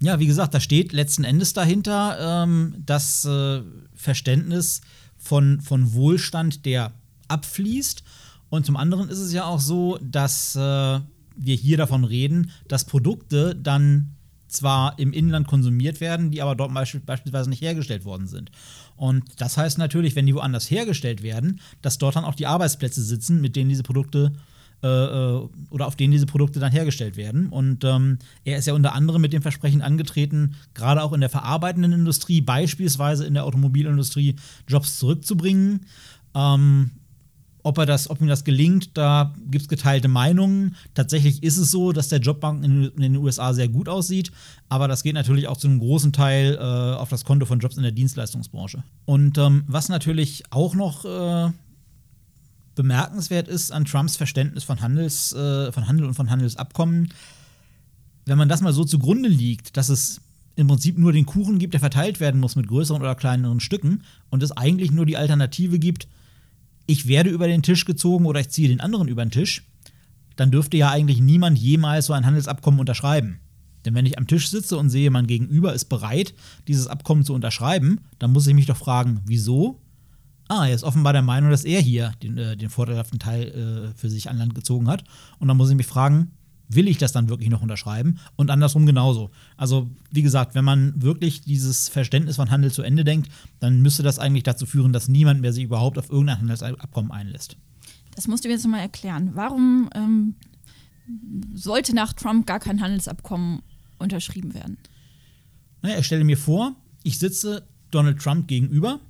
Ja, 0.00 0.20
wie 0.20 0.28
gesagt, 0.28 0.54
da 0.54 0.60
steht 0.60 0.92
letzten 0.92 1.24
Endes 1.24 1.52
dahinter 1.52 2.44
ähm, 2.44 2.76
das 2.86 3.24
äh, 3.24 3.62
Verständnis 3.92 4.80
von, 5.16 5.60
von 5.60 5.92
Wohlstand, 5.94 6.64
der 6.64 6.92
abfließt. 7.26 8.04
Und 8.48 8.64
zum 8.64 8.76
anderen 8.76 9.08
ist 9.08 9.18
es 9.18 9.32
ja 9.32 9.46
auch 9.46 9.60
so, 9.60 9.98
dass 10.00 10.54
äh, 10.54 10.60
wir 10.60 11.56
hier 11.56 11.76
davon 11.76 12.04
reden, 12.04 12.52
dass 12.68 12.84
Produkte 12.84 13.56
dann 13.56 14.14
zwar 14.48 14.98
im 14.98 15.12
Inland 15.12 15.46
konsumiert 15.46 16.00
werden, 16.00 16.30
die 16.30 16.42
aber 16.42 16.54
dort 16.54 16.72
beispielsweise 16.72 17.50
nicht 17.50 17.62
hergestellt 17.62 18.04
worden 18.04 18.26
sind. 18.26 18.50
Und 18.96 19.24
das 19.38 19.56
heißt 19.56 19.78
natürlich, 19.78 20.16
wenn 20.16 20.26
die 20.26 20.34
woanders 20.34 20.70
hergestellt 20.70 21.22
werden, 21.22 21.60
dass 21.82 21.98
dort 21.98 22.16
dann 22.16 22.24
auch 22.24 22.34
die 22.34 22.46
Arbeitsplätze 22.46 23.02
sitzen, 23.02 23.40
mit 23.40 23.54
denen 23.56 23.68
diese 23.68 23.82
Produkte 23.82 24.32
äh, 24.80 24.86
äh, 24.86 25.48
oder 25.70 25.88
auf 25.88 25.96
denen 25.96 26.12
diese 26.12 26.26
Produkte 26.26 26.60
dann 26.60 26.70
hergestellt 26.70 27.16
werden. 27.16 27.48
Und 27.48 27.82
ähm, 27.82 28.18
er 28.44 28.58
ist 28.58 28.66
ja 28.66 28.74
unter 28.74 28.94
anderem 28.94 29.20
mit 29.20 29.32
dem 29.32 29.42
Versprechen 29.42 29.82
angetreten, 29.82 30.54
gerade 30.74 31.02
auch 31.02 31.12
in 31.12 31.20
der 31.20 31.30
verarbeitenden 31.30 31.92
Industrie, 31.92 32.40
beispielsweise 32.40 33.26
in 33.26 33.34
der 33.34 33.44
Automobilindustrie, 33.44 34.36
Jobs 34.68 35.00
zurückzubringen. 35.00 35.80
Ähm, 36.32 36.92
ob, 37.62 37.78
er 37.78 37.86
das, 37.86 38.08
ob 38.08 38.20
ihm 38.20 38.28
das 38.28 38.44
gelingt, 38.44 38.96
da 38.96 39.34
gibt 39.50 39.62
es 39.62 39.68
geteilte 39.68 40.08
Meinungen. 40.08 40.76
Tatsächlich 40.94 41.42
ist 41.42 41.58
es 41.58 41.70
so, 41.70 41.92
dass 41.92 42.08
der 42.08 42.20
Jobbank 42.20 42.64
in, 42.64 42.84
in, 42.84 43.02
den 43.02 43.16
USA 43.16 43.52
sehr 43.52 43.68
gut 43.68 43.88
aussieht, 43.88 44.30
aber 44.68 44.88
das 44.88 45.02
geht 45.02 45.14
natürlich 45.14 45.48
auch 45.48 45.56
zu 45.56 45.68
einem 45.68 45.80
großen 45.80 46.12
Teil 46.12 46.54
äh, 46.54 46.60
auf 46.60 47.08
das 47.08 47.24
Konto 47.24 47.46
von 47.46 47.58
Jobs 47.58 47.76
in 47.76 47.82
der 47.82 47.92
Dienstleistungsbranche. 47.92 48.82
Und 49.04 49.38
ähm, 49.38 49.64
was 49.66 49.88
natürlich 49.88 50.44
auch 50.50 50.74
noch 50.74 51.04
äh, 51.04 51.50
bemerkenswert 52.74 53.48
ist 53.48 53.72
an 53.72 53.84
Trumps 53.84 54.16
Verständnis 54.16 54.64
von, 54.64 54.80
Handels, 54.80 55.32
äh, 55.32 55.72
von 55.72 55.88
Handel 55.88 56.06
und 56.06 56.14
von 56.14 56.30
Handelsabkommen, 56.30 57.12
wenn 58.24 58.38
man 58.38 58.48
das 58.48 58.60
mal 58.60 58.72
so 58.72 58.84
zugrunde 58.84 59.28
liegt, 59.28 59.76
dass 59.76 59.88
es 59.88 60.20
im 60.54 60.68
Prinzip 60.68 60.98
nur 60.98 61.12
den 61.12 61.26
Kuchen 61.26 61.58
gibt, 61.58 61.72
der 61.72 61.80
verteilt 61.80 62.20
werden 62.20 62.40
muss 62.40 62.56
mit 62.56 62.68
größeren 62.68 63.00
oder 63.00 63.14
kleineren 63.14 63.60
Stücken 63.60 64.02
und 64.28 64.42
es 64.42 64.52
eigentlich 64.52 64.90
nur 64.90 65.06
die 65.06 65.16
Alternative 65.16 65.78
gibt, 65.78 66.08
ich 66.88 67.06
werde 67.06 67.30
über 67.30 67.46
den 67.46 67.62
Tisch 67.62 67.84
gezogen 67.84 68.26
oder 68.26 68.40
ich 68.40 68.48
ziehe 68.48 68.68
den 68.68 68.80
anderen 68.80 69.06
über 69.06 69.24
den 69.24 69.30
Tisch, 69.30 69.64
dann 70.34 70.50
dürfte 70.50 70.76
ja 70.76 70.90
eigentlich 70.90 71.20
niemand 71.20 71.58
jemals 71.58 72.06
so 72.06 72.12
ein 72.14 72.26
Handelsabkommen 72.26 72.80
unterschreiben. 72.80 73.38
Denn 73.84 73.94
wenn 73.94 74.06
ich 74.06 74.18
am 74.18 74.26
Tisch 74.26 74.50
sitze 74.50 74.76
und 74.76 74.90
sehe, 74.90 75.10
mein 75.10 75.26
Gegenüber 75.26 75.72
ist 75.72 75.84
bereit, 75.84 76.34
dieses 76.66 76.88
Abkommen 76.88 77.24
zu 77.24 77.34
unterschreiben, 77.34 78.00
dann 78.18 78.32
muss 78.32 78.46
ich 78.46 78.54
mich 78.54 78.66
doch 78.66 78.76
fragen, 78.76 79.20
wieso 79.24 79.80
ah, 80.48 80.66
er 80.66 80.74
ist 80.74 80.84
offenbar 80.84 81.12
der 81.12 81.22
Meinung, 81.22 81.50
dass 81.50 81.64
er 81.64 81.80
hier 81.80 82.12
den, 82.22 82.38
äh, 82.38 82.56
den 82.56 82.70
vorteilhaften 82.70 83.18
Teil 83.18 83.92
äh, 83.92 83.98
für 83.98 84.08
sich 84.08 84.28
an 84.28 84.38
Land 84.38 84.54
gezogen 84.54 84.88
hat. 84.88 85.04
Und 85.38 85.48
dann 85.48 85.56
muss 85.56 85.70
ich 85.70 85.76
mich 85.76 85.86
fragen, 85.86 86.32
will 86.68 86.88
ich 86.88 86.98
das 86.98 87.12
dann 87.12 87.28
wirklich 87.28 87.50
noch 87.50 87.62
unterschreiben? 87.62 88.18
Und 88.36 88.50
andersrum 88.50 88.86
genauso. 88.86 89.30
Also, 89.56 89.88
wie 90.10 90.22
gesagt, 90.22 90.54
wenn 90.54 90.64
man 90.64 91.00
wirklich 91.02 91.40
dieses 91.40 91.88
Verständnis 91.88 92.36
von 92.36 92.50
Handel 92.50 92.70
zu 92.70 92.82
Ende 92.82 93.04
denkt, 93.04 93.30
dann 93.60 93.80
müsste 93.80 94.02
das 94.02 94.18
eigentlich 94.18 94.44
dazu 94.44 94.66
führen, 94.66 94.92
dass 94.92 95.08
niemand 95.08 95.40
mehr 95.40 95.52
sich 95.52 95.64
überhaupt 95.64 95.98
auf 95.98 96.10
irgendein 96.10 96.38
Handelsabkommen 96.38 97.10
einlässt. 97.10 97.56
Das 98.14 98.28
musst 98.28 98.44
du 98.44 98.48
mir 98.48 98.54
jetzt 98.54 98.64
nochmal 98.64 98.80
erklären. 98.80 99.30
Warum 99.34 99.88
ähm, 99.94 100.34
sollte 101.54 101.94
nach 101.94 102.12
Trump 102.12 102.46
gar 102.46 102.60
kein 102.60 102.80
Handelsabkommen 102.80 103.62
unterschrieben 103.98 104.54
werden? 104.54 104.76
Naja, 105.82 105.98
ich 105.98 106.06
stelle 106.06 106.24
mir 106.24 106.36
vor, 106.36 106.74
ich 107.02 107.18
sitze 107.18 107.66
Donald 107.90 108.20
Trump 108.20 108.48
gegenüber 108.48 109.00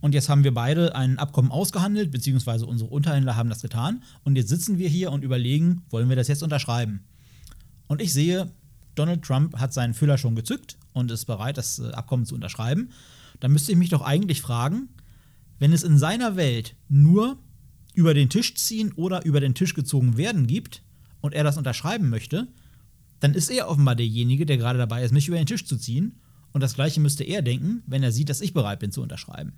und 0.00 0.14
jetzt 0.14 0.28
haben 0.28 0.44
wir 0.44 0.52
beide 0.52 0.94
ein 0.94 1.18
Abkommen 1.18 1.50
ausgehandelt, 1.50 2.10
beziehungsweise 2.10 2.66
unsere 2.66 2.90
Unterhändler 2.90 3.36
haben 3.36 3.48
das 3.48 3.62
getan. 3.62 4.02
Und 4.24 4.36
jetzt 4.36 4.48
sitzen 4.48 4.78
wir 4.78 4.88
hier 4.88 5.10
und 5.10 5.24
überlegen, 5.24 5.82
wollen 5.90 6.08
wir 6.08 6.16
das 6.16 6.28
jetzt 6.28 6.42
unterschreiben? 6.42 7.00
Und 7.86 8.02
ich 8.02 8.12
sehe, 8.12 8.52
Donald 8.94 9.22
Trump 9.22 9.58
hat 9.58 9.72
seinen 9.72 9.94
Füller 9.94 10.18
schon 10.18 10.34
gezückt 10.34 10.76
und 10.92 11.10
ist 11.10 11.24
bereit, 11.24 11.58
das 11.58 11.78
äh, 11.78 11.90
Abkommen 11.92 12.26
zu 12.26 12.34
unterschreiben. 12.34 12.90
Dann 13.40 13.52
müsste 13.52 13.72
ich 13.72 13.78
mich 13.78 13.90
doch 13.90 14.02
eigentlich 14.02 14.40
fragen, 14.40 14.88
wenn 15.58 15.72
es 15.72 15.82
in 15.82 15.98
seiner 15.98 16.36
Welt 16.36 16.74
nur 16.88 17.38
über 17.94 18.12
den 18.12 18.28
Tisch 18.28 18.54
ziehen 18.54 18.92
oder 18.92 19.24
über 19.24 19.40
den 19.40 19.54
Tisch 19.54 19.74
gezogen 19.74 20.16
werden 20.16 20.46
gibt 20.46 20.82
und 21.20 21.34
er 21.34 21.44
das 21.44 21.56
unterschreiben 21.56 22.10
möchte, 22.10 22.48
dann 23.20 23.34
ist 23.34 23.50
er 23.50 23.68
offenbar 23.68 23.94
derjenige, 23.94 24.44
der 24.44 24.58
gerade 24.58 24.78
dabei 24.78 25.02
ist, 25.02 25.12
mich 25.12 25.28
über 25.28 25.38
den 25.38 25.46
Tisch 25.46 25.64
zu 25.64 25.76
ziehen. 25.76 26.20
Und 26.52 26.60
das 26.60 26.74
gleiche 26.74 27.00
müsste 27.00 27.24
er 27.24 27.42
denken, 27.42 27.82
wenn 27.86 28.02
er 28.02 28.12
sieht, 28.12 28.28
dass 28.28 28.40
ich 28.42 28.52
bereit 28.52 28.80
bin 28.80 28.92
zu 28.92 29.02
unterschreiben. 29.02 29.54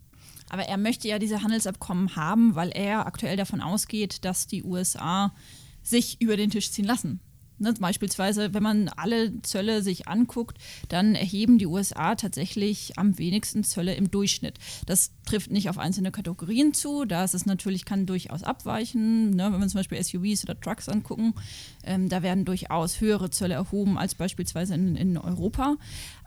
Aber 0.51 0.65
er 0.65 0.77
möchte 0.77 1.09
ja 1.09 1.19
diese 1.19 1.43
Handelsabkommen 1.43 2.17
haben, 2.17 2.55
weil 2.55 2.71
er 2.71 3.07
aktuell 3.07 3.37
davon 3.37 3.61
ausgeht, 3.61 4.25
dass 4.25 4.47
die 4.47 4.65
USA 4.65 5.35
sich 5.83 6.21
über 6.21 6.37
den 6.37 6.51
Tisch 6.51 6.71
ziehen 6.71 6.85
lassen. 6.85 7.21
Ne, 7.61 7.75
beispielsweise, 7.81 8.55
wenn 8.55 8.63
man 8.63 8.89
alle 8.89 9.43
Zölle 9.43 9.83
sich 9.83 10.07
anguckt, 10.07 10.59
dann 10.89 11.17
erheben 11.17 11.59
die 11.59 11.67
USA 11.67 12.15
tatsächlich 12.15 12.93
am 12.97 13.19
wenigsten 13.19 13.65
Zölle 13.65 13.95
im 13.95 14.13
Durchschnitt. 14.13 14.59
Das 14.87 15.11
trifft 15.27 15.51
nicht 15.51 15.69
auf 15.69 15.77
einzelne 15.77 16.13
Kategorien 16.13 16.73
zu, 16.73 17.05
da 17.05 17.25
ist 17.25 17.35
es 17.35 17.47
natürlich, 17.47 17.85
kann 17.85 18.07
durchaus 18.07 18.45
abweichen. 18.45 19.31
Ne, 19.31 19.53
wenn 19.53 19.61
wir 19.61 19.67
zum 19.67 19.81
Beispiel 19.81 20.03
SUVs 20.03 20.45
oder 20.45 20.61
Trucks 20.61 20.89
angucken, 20.89 21.35
ähm, 21.83 22.09
da 22.09 22.23
werden 22.23 22.45
durchaus 22.45 23.01
höhere 23.01 23.31
Zölle 23.31 23.55
erhoben 23.55 23.99
als 23.99 24.15
beispielsweise 24.15 24.75
in, 24.75 24.95
in 24.95 25.19
Europa. 25.19 25.79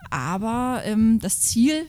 Aber 0.10 0.82
ähm, 0.84 1.20
das 1.22 1.40
Ziel 1.40 1.86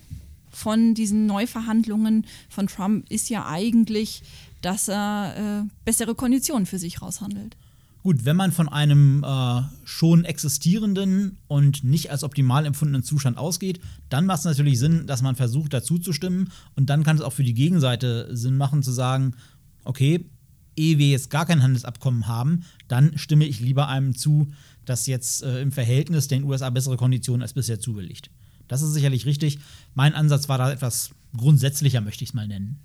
von 0.53 0.95
diesen 0.95 1.27
Neuverhandlungen 1.27 2.27
von 2.49 2.67
Trump 2.67 3.09
ist 3.11 3.31
ja 3.31 3.47
eigentlich, 3.47 4.23
dass 4.61 4.89
er 4.89 5.65
äh, 5.65 5.69
bessere 5.85 6.15
Konditionen 6.15 6.67
für 6.67 6.79
sich 6.79 7.03
raushandelt. 7.03 7.57
Gut, 8.03 8.25
wenn 8.25 8.37
man 8.37 8.51
von 8.51 8.69
einem 8.69 9.23
äh, 9.23 9.63
schon 9.85 10.25
existierenden 10.25 11.39
und 11.47 11.85
nicht 11.85 12.11
als 12.11 12.25
optimal 12.25 12.67
empfundenen 12.67 13.05
Zustand 13.05 13.39
ausgeht, 13.39 13.81
dann 14.09 14.27
macht 14.27 14.41
es 14.41 14.45
natürlich 14.45 14.81
Sinn, 14.81 15.07
dass 15.07 15.23
man 15.23 15.37
versucht, 15.37 15.73
dazu 15.73 15.99
zu 15.99 16.13
stimmen. 16.13 16.51
Und 16.75 16.91
dann 16.91 17.05
kann 17.05 17.17
es 17.17 17.23
auch 17.23 17.33
für 17.33 17.45
die 17.45 17.55
Gegenseite 17.55 18.29
Sinn 18.37 18.57
machen, 18.57 18.83
zu 18.83 18.91
sagen, 18.91 19.37
okay, 19.85 20.29
ehe 20.75 20.99
wir 20.99 21.11
jetzt 21.11 21.31
gar 21.31 21.47
kein 21.47 21.63
Handelsabkommen 21.63 22.27
haben, 22.27 22.65
dann 22.89 23.17
stimme 23.19 23.45
ich 23.45 23.61
lieber 23.61 23.87
einem 23.87 24.17
zu, 24.17 24.49
das 24.85 25.07
jetzt 25.07 25.45
äh, 25.45 25.61
im 25.61 25.71
Verhältnis 25.71 26.27
den 26.27 26.43
USA 26.43 26.71
bessere 26.71 26.97
Konditionen 26.97 27.43
als 27.43 27.53
bisher 27.53 27.79
zubilligt. 27.79 28.31
Das 28.69 28.83
ist 28.83 28.93
sicherlich 28.93 29.27
richtig. 29.27 29.59
Mein 29.95 30.15
Ansatz 30.15 30.49
war 30.49 30.59
da 30.59 30.71
etwas 30.71 31.11
grundsätzlicher, 31.37 32.01
möchte 32.01 32.25
ich 32.25 32.31
es 32.31 32.35
mal 32.35 32.47
nennen. 32.47 32.79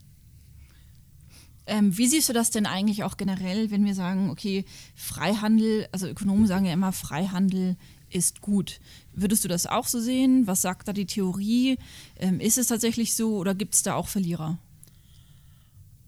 Ähm, 1.65 1.97
wie 1.97 2.07
siehst 2.07 2.29
du 2.29 2.33
das 2.33 2.49
denn 2.49 2.65
eigentlich 2.65 3.03
auch 3.03 3.17
generell, 3.17 3.71
wenn 3.71 3.85
wir 3.85 3.93
sagen, 3.93 4.29
okay, 4.29 4.63
Freihandel, 4.95 5.87
also 5.91 6.07
Ökonomen 6.07 6.47
sagen 6.47 6.65
ja 6.65 6.73
immer, 6.73 6.93
Freihandel 6.93 7.75
ist 8.09 8.41
gut. 8.41 8.79
Würdest 9.13 9.43
du 9.43 9.49
das 9.49 9.67
auch 9.67 9.85
so 9.85 9.99
sehen? 9.99 10.47
Was 10.47 10.61
sagt 10.61 10.87
da 10.87 10.93
die 10.93 11.05
Theorie? 11.05 11.77
Ähm, 12.17 12.39
ist 12.39 12.57
es 12.57 12.67
tatsächlich 12.67 13.15
so 13.15 13.35
oder 13.37 13.53
gibt 13.53 13.75
es 13.75 13.83
da 13.83 13.95
auch 13.95 14.07
Verlierer? 14.07 14.57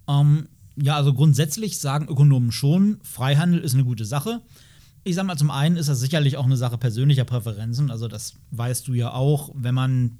Ähm, 0.07 0.47
ja, 0.77 0.95
also 0.95 1.13
grundsätzlich 1.13 1.79
sagen 1.79 2.07
Ökonomen 2.07 2.53
schon, 2.53 2.99
Freihandel 3.03 3.59
ist 3.59 3.73
eine 3.73 3.83
gute 3.83 4.05
Sache. 4.05 4.41
Ich 5.09 5.15
sag 5.15 5.25
mal, 5.25 5.37
zum 5.37 5.49
einen 5.49 5.75
ist 5.75 5.89
das 5.89 5.99
sicherlich 5.99 6.37
auch 6.37 6.45
eine 6.45 6.55
Sache 6.55 6.77
persönlicher 6.77 7.25
Präferenzen. 7.25 7.89
Also, 7.89 8.07
das 8.07 8.35
weißt 8.51 8.87
du 8.87 8.93
ja 8.93 9.11
auch, 9.11 9.49
wenn 9.55 9.73
man 9.73 10.19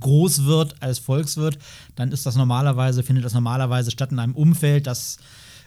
groß 0.00 0.44
wird 0.44 0.74
als 0.82 0.98
Volkswirt, 0.98 1.58
dann 1.94 2.10
ist 2.10 2.26
das 2.26 2.34
normalerweise, 2.34 3.04
findet 3.04 3.24
das 3.24 3.34
normalerweise 3.34 3.92
statt 3.92 4.10
in 4.10 4.18
einem 4.18 4.34
Umfeld, 4.34 4.88
das 4.88 5.18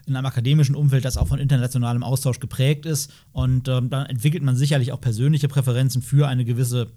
in 0.05 0.17
einem 0.17 0.25
akademischen 0.25 0.75
Umfeld, 0.75 1.05
das 1.05 1.15
auch 1.15 1.29
von 1.29 1.39
internationalem 1.39 2.03
Austausch 2.03 2.41
geprägt 2.41 2.85
ist. 2.85 3.09
Und 3.31 3.69
ähm, 3.69 3.89
dann 3.89 4.07
entwickelt 4.07 4.43
man 4.43 4.57
sicherlich 4.57 4.91
auch 4.91 4.99
persönliche 4.99 5.47
Präferenzen 5.47 6.01
für 6.01 6.27
eine 6.27 6.43
gewisse, 6.43 6.87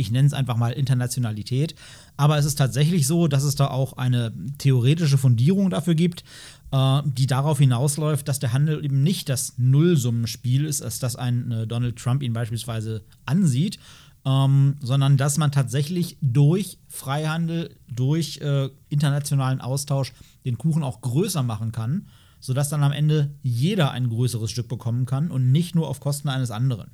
ich 0.00 0.10
nenne 0.10 0.26
es 0.26 0.32
einfach 0.32 0.56
mal 0.56 0.72
Internationalität. 0.72 1.74
Aber 2.16 2.38
es 2.38 2.44
ist 2.44 2.56
tatsächlich 2.56 3.06
so, 3.06 3.28
dass 3.28 3.44
es 3.44 3.54
da 3.54 3.68
auch 3.68 3.94
eine 3.94 4.32
theoretische 4.58 5.18
Fundierung 5.18 5.70
dafür 5.70 5.94
gibt, 5.94 6.24
äh, 6.72 7.02
die 7.04 7.26
darauf 7.26 7.58
hinausläuft, 7.58 8.26
dass 8.28 8.38
der 8.38 8.52
Handel 8.52 8.84
eben 8.84 9.02
nicht 9.02 9.28
das 9.28 9.54
Nullsummenspiel 9.58 10.64
ist, 10.64 10.82
als 10.82 10.98
das 10.98 11.16
ein 11.16 11.50
äh, 11.50 11.66
Donald 11.66 11.96
Trump 11.96 12.22
ihn 12.22 12.32
beispielsweise 12.32 13.02
ansieht, 13.26 13.78
ähm, 14.24 14.76
sondern 14.80 15.16
dass 15.16 15.38
man 15.38 15.52
tatsächlich 15.52 16.18
durch 16.20 16.78
Freihandel, 16.88 17.76
durch 17.88 18.38
äh, 18.38 18.68
internationalen 18.88 19.60
Austausch 19.60 20.12
den 20.44 20.58
Kuchen 20.58 20.82
auch 20.82 21.00
größer 21.00 21.42
machen 21.42 21.72
kann, 21.72 22.06
sodass 22.38 22.68
dann 22.68 22.82
am 22.82 22.92
Ende 22.92 23.30
jeder 23.42 23.90
ein 23.92 24.08
größeres 24.08 24.50
Stück 24.50 24.68
bekommen 24.68 25.06
kann 25.06 25.30
und 25.30 25.52
nicht 25.52 25.74
nur 25.74 25.88
auf 25.88 26.00
Kosten 26.00 26.28
eines 26.28 26.50
anderen. 26.50 26.90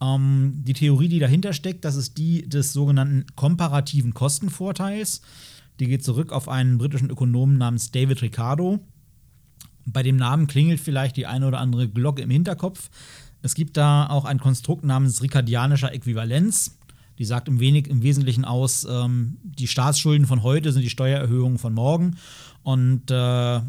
Ähm, 0.00 0.62
die 0.64 0.74
Theorie, 0.74 1.08
die 1.08 1.18
dahinter 1.18 1.52
steckt, 1.52 1.84
das 1.84 1.96
ist 1.96 2.18
die 2.18 2.48
des 2.48 2.72
sogenannten 2.72 3.26
komparativen 3.34 4.14
Kostenvorteils. 4.14 5.22
Die 5.80 5.86
geht 5.86 6.04
zurück 6.04 6.32
auf 6.32 6.48
einen 6.48 6.78
britischen 6.78 7.10
Ökonomen 7.10 7.58
namens 7.58 7.90
David 7.90 8.22
Ricardo. 8.22 8.80
Bei 9.84 10.02
dem 10.02 10.16
Namen 10.16 10.46
klingelt 10.46 10.80
vielleicht 10.80 11.16
die 11.16 11.26
eine 11.26 11.46
oder 11.46 11.60
andere 11.60 11.88
Glocke 11.88 12.22
im 12.22 12.30
Hinterkopf. 12.30 12.90
Es 13.42 13.54
gibt 13.54 13.76
da 13.76 14.08
auch 14.08 14.24
ein 14.24 14.40
Konstrukt 14.40 14.84
namens 14.84 15.22
ricardianischer 15.22 15.92
Äquivalenz. 15.92 16.78
Die 17.18 17.24
sagt 17.24 17.48
im, 17.48 17.58
wenig, 17.58 17.88
im 17.88 18.02
Wesentlichen 18.02 18.44
aus, 18.44 18.86
ähm, 18.88 19.38
die 19.42 19.66
Staatsschulden 19.66 20.26
von 20.26 20.42
heute 20.42 20.72
sind 20.72 20.82
die 20.82 20.90
Steuererhöhungen 20.90 21.58
von 21.58 21.74
morgen 21.74 22.16
und 22.62 23.10
äh, 23.10 23.60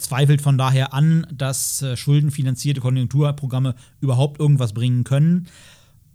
zweifelt 0.00 0.40
von 0.40 0.58
daher 0.58 0.92
an, 0.94 1.26
dass 1.32 1.82
äh, 1.82 1.96
schuldenfinanzierte 1.96 2.80
Konjunkturprogramme 2.80 3.74
überhaupt 4.00 4.40
irgendwas 4.40 4.72
bringen 4.72 5.04
können. 5.04 5.48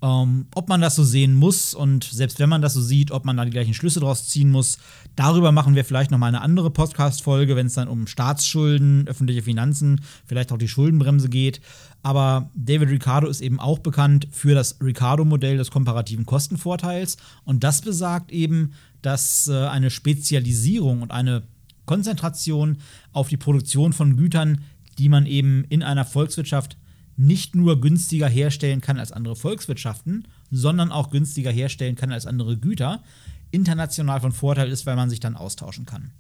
Ähm, 0.02 0.48
ob 0.54 0.68
man 0.68 0.82
das 0.82 0.96
so 0.96 1.04
sehen 1.04 1.34
muss 1.34 1.74
und 1.74 2.04
selbst 2.04 2.40
wenn 2.40 2.50
man 2.50 2.62
das 2.62 2.74
so 2.74 2.82
sieht, 2.82 3.12
ob 3.12 3.24
man 3.24 3.38
da 3.38 3.46
die 3.46 3.52
gleichen 3.52 3.74
Schlüsse 3.74 4.02
draus 4.02 4.28
ziehen 4.28 4.52
muss, 4.52 4.78
darüber 5.16 5.52
machen 5.52 5.74
wir 5.74 5.86
vielleicht 5.86 6.12
noch 6.12 6.18
mal 6.18 6.28
eine 6.28 6.42
andere 6.42 6.70
Podcast-Folge, 6.70 7.56
wenn 7.56 7.68
es 7.68 7.76
dann 7.76 7.88
um 7.88 8.06
Staatsschulden, 8.06 9.08
öffentliche 9.08 9.42
Finanzen, 9.42 10.02
vielleicht 10.26 10.52
auch 10.52 10.58
die 10.58 10.68
Schuldenbremse 10.68 11.30
geht. 11.30 11.62
Aber 12.04 12.52
David 12.54 12.90
Ricardo 12.90 13.28
ist 13.28 13.42
eben 13.42 13.60
auch 13.60 13.80
bekannt 13.80 14.28
für 14.32 14.54
das 14.54 14.78
Ricardo-Modell 14.80 15.58
des 15.58 15.72
komparativen 15.72 16.26
Kostenvorteils 16.26 17.18
und 17.46 17.64
das 17.64 17.82
besagt 17.82 18.32
eben, 18.32 18.74
dass 19.02 19.48
äh, 19.48 19.68
eine 19.68 19.90
Spezialisierung 19.90 21.02
und 21.04 21.12
eine 21.12 21.44
Konzentration 21.86 22.78
auf 23.12 23.30
die 23.30 23.38
Produktion 23.38 23.94
von 23.94 24.18
Gütern, 24.18 24.62
die 24.98 25.10
man 25.10 25.26
eben 25.26 25.66
in 25.66 25.84
einer 25.84 26.06
Volkswirtschaft 26.06 26.78
nicht 27.18 27.56
nur 27.56 27.80
günstiger 27.80 28.28
herstellen 28.28 28.82
kann 28.82 29.00
als 29.00 29.12
andere 29.12 29.36
Volkswirtschaften, 29.36 30.28
sondern 30.52 30.92
auch 30.92 31.12
günstiger 31.12 31.52
herstellen 31.52 31.96
kann 31.96 32.12
als 32.12 32.26
andere 32.26 32.58
Güter, 32.58 33.04
international 33.52 34.20
von 34.20 34.32
Vorteil 34.32 34.70
ist, 34.70 34.86
weil 34.86 34.96
man 34.96 35.10
sich 35.10 35.20
dann 35.20 35.36
austauschen 35.36 35.86
kann. 35.86 36.12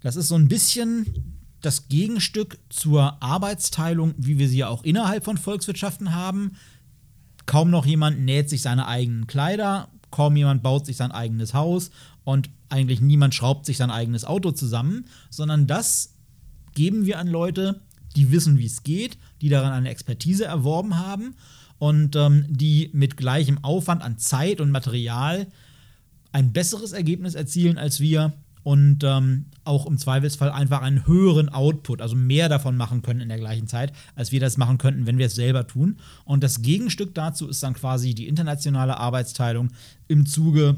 Das 0.00 0.16
ist 0.16 0.28
so 0.28 0.34
ein 0.34 0.48
bisschen 0.48 1.06
das 1.60 1.88
Gegenstück 1.88 2.58
zur 2.68 3.22
Arbeitsteilung, 3.22 4.14
wie 4.18 4.38
wir 4.38 4.48
sie 4.48 4.58
ja 4.58 4.68
auch 4.68 4.84
innerhalb 4.84 5.24
von 5.24 5.38
Volkswirtschaften 5.38 6.14
haben. 6.14 6.56
Kaum 7.46 7.70
noch 7.70 7.86
jemand 7.86 8.20
näht 8.20 8.50
sich 8.50 8.62
seine 8.62 8.88
eigenen 8.88 9.26
Kleider, 9.26 9.88
kaum 10.10 10.36
jemand 10.36 10.62
baut 10.62 10.86
sich 10.86 10.96
sein 10.96 11.12
eigenes 11.12 11.54
Haus 11.54 11.90
und 12.24 12.50
eigentlich 12.68 13.00
niemand 13.00 13.34
schraubt 13.34 13.66
sich 13.66 13.76
sein 13.76 13.90
eigenes 13.90 14.24
Auto 14.24 14.50
zusammen, 14.50 15.06
sondern 15.30 15.66
das 15.66 16.14
geben 16.74 17.06
wir 17.06 17.18
an 17.18 17.28
Leute, 17.28 17.80
die 18.16 18.30
wissen, 18.30 18.58
wie 18.58 18.66
es 18.66 18.82
geht, 18.82 19.18
die 19.40 19.48
daran 19.48 19.72
eine 19.72 19.90
Expertise 19.90 20.44
erworben 20.44 20.98
haben 20.98 21.34
und 21.78 22.16
ähm, 22.16 22.46
die 22.48 22.90
mit 22.92 23.16
gleichem 23.16 23.62
Aufwand 23.62 24.02
an 24.02 24.18
Zeit 24.18 24.60
und 24.60 24.70
Material 24.70 25.46
ein 26.32 26.52
besseres 26.52 26.92
Ergebnis 26.92 27.34
erzielen 27.34 27.78
als 27.78 28.00
wir 28.00 28.32
und 28.66 29.04
ähm, 29.04 29.44
auch 29.62 29.86
im 29.86 29.96
Zweifelsfall 29.96 30.50
einfach 30.50 30.82
einen 30.82 31.06
höheren 31.06 31.48
Output, 31.48 32.02
also 32.02 32.16
mehr 32.16 32.48
davon 32.48 32.76
machen 32.76 33.00
können 33.00 33.20
in 33.20 33.28
der 33.28 33.38
gleichen 33.38 33.68
Zeit, 33.68 33.92
als 34.16 34.32
wir 34.32 34.40
das 34.40 34.56
machen 34.56 34.76
könnten, 34.76 35.06
wenn 35.06 35.18
wir 35.18 35.26
es 35.26 35.36
selber 35.36 35.68
tun. 35.68 35.98
Und 36.24 36.42
das 36.42 36.62
Gegenstück 36.62 37.14
dazu 37.14 37.46
ist 37.46 37.62
dann 37.62 37.74
quasi 37.74 38.12
die 38.12 38.26
internationale 38.26 38.96
Arbeitsteilung 38.96 39.68
im 40.08 40.26
Zuge 40.26 40.74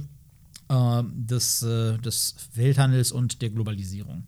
äh, 0.69 1.03
des, 1.15 1.63
äh, 1.63 1.97
des 1.97 2.35
Welthandels 2.53 3.11
und 3.11 3.41
der 3.41 3.49
Globalisierung. 3.49 4.25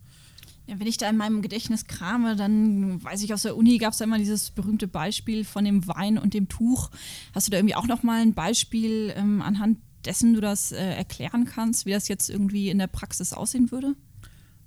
Ja, 0.65 0.79
wenn 0.79 0.87
ich 0.87 0.97
da 0.97 1.07
in 1.07 1.17
meinem 1.17 1.43
Gedächtnis 1.43 1.85
krame, 1.85 2.35
dann 2.35 3.03
weiß 3.03 3.21
ich, 3.21 3.31
aus 3.31 3.43
der 3.43 3.55
Uni 3.55 3.77
gab 3.77 3.93
es 3.93 3.99
ja 3.99 4.05
immer 4.05 4.17
dieses 4.17 4.49
berühmte 4.49 4.87
Beispiel 4.87 5.45
von 5.45 5.65
dem 5.65 5.87
Wein 5.87 6.17
und 6.17 6.33
dem 6.33 6.49
Tuch. 6.49 6.89
Hast 7.35 7.45
du 7.45 7.51
da 7.51 7.57
irgendwie 7.59 7.75
auch 7.75 7.87
noch 7.87 8.01
mal 8.01 8.23
ein 8.23 8.33
Beispiel, 8.33 9.13
ähm, 9.15 9.43
anhand 9.43 9.77
dessen 10.05 10.33
du 10.33 10.41
das 10.41 10.71
äh, 10.71 10.77
erklären 10.77 11.45
kannst, 11.45 11.85
wie 11.85 11.91
das 11.91 12.07
jetzt 12.07 12.29
irgendwie 12.29 12.69
in 12.69 12.79
der 12.79 12.87
Praxis 12.87 13.33
aussehen 13.33 13.71
würde? 13.71 13.95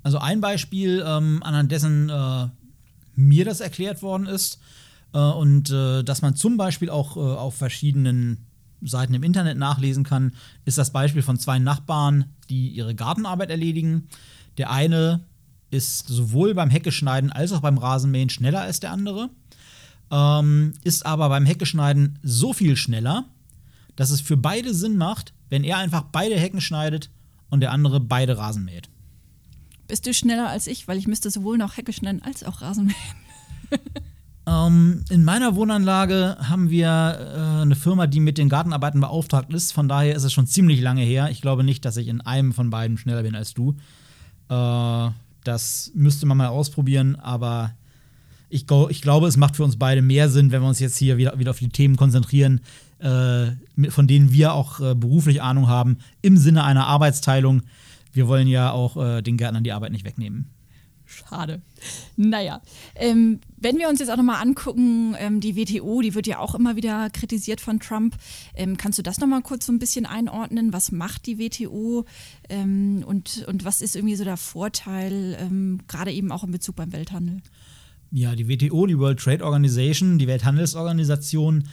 Also 0.03 0.19
ein 0.19 0.41
Beispiel, 0.41 1.03
ähm, 1.07 1.43
anhand 1.43 1.73
dessen 1.73 2.11
äh, 2.11 2.49
mir 3.17 3.45
das 3.45 3.61
erklärt 3.61 4.03
worden 4.03 4.26
ist 4.26 4.61
äh, 5.12 5.19
und 5.19 5.71
äh, 5.71 6.03
dass 6.03 6.23
man 6.23 6.37
zum 6.37 6.57
Beispiel 6.57 6.91
auch 6.91 7.17
äh, 7.17 7.21
auf 7.21 7.57
verschiedenen 7.57 8.47
Seiten 8.83 9.14
im 9.14 9.23
Internet 9.23 9.57
nachlesen 9.57 10.05
kann, 10.05 10.35
ist 10.64 10.79
das 10.79 10.93
Beispiel 10.93 11.23
von 11.23 11.38
zwei 11.38 11.59
Nachbarn, 11.59 12.26
die 12.50 12.69
ihre 12.69 12.95
Gartenarbeit 12.95 13.50
erledigen. 13.50 14.09
Der 14.59 14.71
eine 14.71 15.25
ist 15.71 16.07
sowohl 16.07 16.55
beim 16.55 16.71
Heckeschneiden 16.71 17.33
als 17.33 17.53
auch 17.53 17.61
beim 17.61 17.79
Rasenmähen 17.79 18.29
schneller 18.29 18.61
als 18.61 18.81
der 18.81 18.93
andere, 18.93 19.31
ähm, 20.11 20.75
ist 20.85 21.07
aber 21.07 21.29
beim 21.29 21.47
Heckeschneiden 21.47 22.19
so 22.23 22.53
viel 22.53 22.76
schneller, 22.76 23.25
dass 23.96 24.10
es 24.10 24.20
für 24.20 24.36
beide 24.36 24.74
Sinn 24.74 24.96
macht, 24.96 25.32
wenn 25.50 25.64
er 25.64 25.78
einfach 25.78 26.02
beide 26.12 26.38
Hecken 26.38 26.60
schneidet 26.60 27.10
und 27.50 27.60
der 27.60 27.72
andere 27.72 28.00
beide 28.00 28.36
Rasen 28.38 28.64
mäht. 28.64 28.88
Bist 29.86 30.06
du 30.06 30.14
schneller 30.14 30.48
als 30.48 30.66
ich, 30.66 30.88
weil 30.88 30.98
ich 30.98 31.06
müsste 31.06 31.30
sowohl 31.30 31.58
noch 31.58 31.76
Hecke 31.76 31.92
schneiden 31.92 32.22
als 32.22 32.42
auch 32.42 32.62
Rasen 32.62 32.86
mähen. 32.86 33.80
ähm, 34.46 35.04
in 35.10 35.24
meiner 35.24 35.54
Wohnanlage 35.54 36.36
haben 36.40 36.70
wir 36.70 36.88
äh, 36.88 37.62
eine 37.62 37.76
Firma, 37.76 38.06
die 38.06 38.20
mit 38.20 38.38
den 38.38 38.48
Gartenarbeiten 38.48 39.00
beauftragt 39.00 39.52
ist. 39.52 39.72
Von 39.72 39.88
daher 39.88 40.16
ist 40.16 40.24
es 40.24 40.32
schon 40.32 40.46
ziemlich 40.46 40.80
lange 40.80 41.02
her. 41.02 41.30
Ich 41.30 41.42
glaube 41.42 41.64
nicht, 41.64 41.84
dass 41.84 41.96
ich 41.96 42.08
in 42.08 42.20
einem 42.22 42.52
von 42.52 42.70
beiden 42.70 42.96
schneller 42.96 43.22
bin 43.22 43.34
als 43.34 43.52
du. 43.54 43.76
Äh, 44.48 45.10
das 45.44 45.92
müsste 45.94 46.24
man 46.26 46.38
mal 46.38 46.48
ausprobieren, 46.48 47.16
aber 47.16 47.74
ich, 48.48 48.66
ich, 48.88 49.02
glaube, 49.02 49.26
es 49.26 49.36
macht 49.36 49.56
für 49.56 49.64
uns 49.64 49.76
beide 49.76 50.00
mehr 50.00 50.30
Sinn, 50.30 50.52
wenn 50.52 50.62
wir 50.62 50.68
uns 50.68 50.80
jetzt 50.80 50.96
hier 50.96 51.16
wieder, 51.16 51.38
wieder 51.38 51.50
auf 51.50 51.58
die 51.58 51.68
Themen 51.68 51.96
konzentrieren, 51.96 52.60
von 53.00 54.06
denen 54.06 54.32
wir 54.32 54.54
auch 54.54 54.80
äh, 54.80 54.94
beruflich 54.94 55.42
Ahnung 55.42 55.68
haben, 55.68 55.98
im 56.22 56.36
Sinne 56.36 56.64
einer 56.64 56.86
Arbeitsteilung. 56.86 57.62
Wir 58.12 58.28
wollen 58.28 58.46
ja 58.46 58.70
auch 58.70 58.96
äh, 58.96 59.22
den 59.22 59.36
Gärtnern 59.36 59.64
die 59.64 59.72
Arbeit 59.72 59.92
nicht 59.92 60.04
wegnehmen. 60.04 60.50
Schade. 61.06 61.60
Naja, 62.16 62.62
ähm, 62.94 63.40
wenn 63.56 63.78
wir 63.78 63.88
uns 63.88 64.00
jetzt 64.00 64.08
auch 64.08 64.16
nochmal 64.16 64.40
angucken, 64.40 65.14
ähm, 65.18 65.40
die 65.40 65.54
WTO, 65.54 66.00
die 66.00 66.14
wird 66.14 66.26
ja 66.26 66.38
auch 66.38 66.54
immer 66.54 66.76
wieder 66.76 67.10
kritisiert 67.10 67.60
von 67.60 67.78
Trump. 67.78 68.16
Ähm, 68.54 68.76
kannst 68.76 68.98
du 68.98 69.02
das 69.02 69.18
nochmal 69.18 69.42
kurz 69.42 69.66
so 69.66 69.72
ein 69.72 69.78
bisschen 69.78 70.06
einordnen? 70.06 70.72
Was 70.72 70.92
macht 70.92 71.26
die 71.26 71.38
WTO 71.38 72.06
ähm, 72.48 73.04
und, 73.06 73.44
und 73.46 73.64
was 73.64 73.82
ist 73.82 73.96
irgendwie 73.96 74.16
so 74.16 74.24
der 74.24 74.38
Vorteil, 74.38 75.36
ähm, 75.38 75.80
gerade 75.88 76.10
eben 76.10 76.32
auch 76.32 76.42
in 76.42 76.52
Bezug 76.52 76.76
beim 76.76 76.92
Welthandel? 76.92 77.42
Ja, 78.10 78.34
die 78.34 78.48
WTO, 78.48 78.86
die 78.86 78.98
World 78.98 79.20
Trade 79.20 79.44
Organization, 79.44 80.18
die 80.18 80.26
Welthandelsorganisation, 80.26 81.64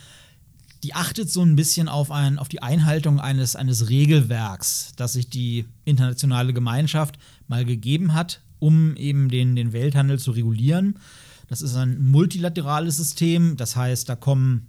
die 0.84 0.94
achtet 0.94 1.30
so 1.30 1.42
ein 1.42 1.56
bisschen 1.56 1.88
auf, 1.88 2.12
ein, 2.12 2.40
auf 2.40 2.50
die 2.50 2.62
Einhaltung 2.62 3.20
eines, 3.20 3.56
eines 3.56 3.90
Regelwerks, 3.90 4.94
das 4.96 5.14
sich 5.14 5.30
die 5.30 5.66
internationale 5.86 6.54
Gemeinschaft 6.54 7.20
mal 7.48 7.66
gegeben 7.66 8.14
hat 8.14 8.42
um 8.62 8.96
eben 8.96 9.28
den, 9.28 9.56
den 9.56 9.74
Welthandel 9.74 10.20
zu 10.20 10.32
regulieren. 10.32 11.00
Das 11.48 11.62
ist 11.62 11.76
ein 11.76 12.00
multilaterales 12.12 12.96
System, 12.96 13.58
das 13.58 13.76
heißt, 13.76 14.08
da 14.08 14.16
kommen 14.16 14.68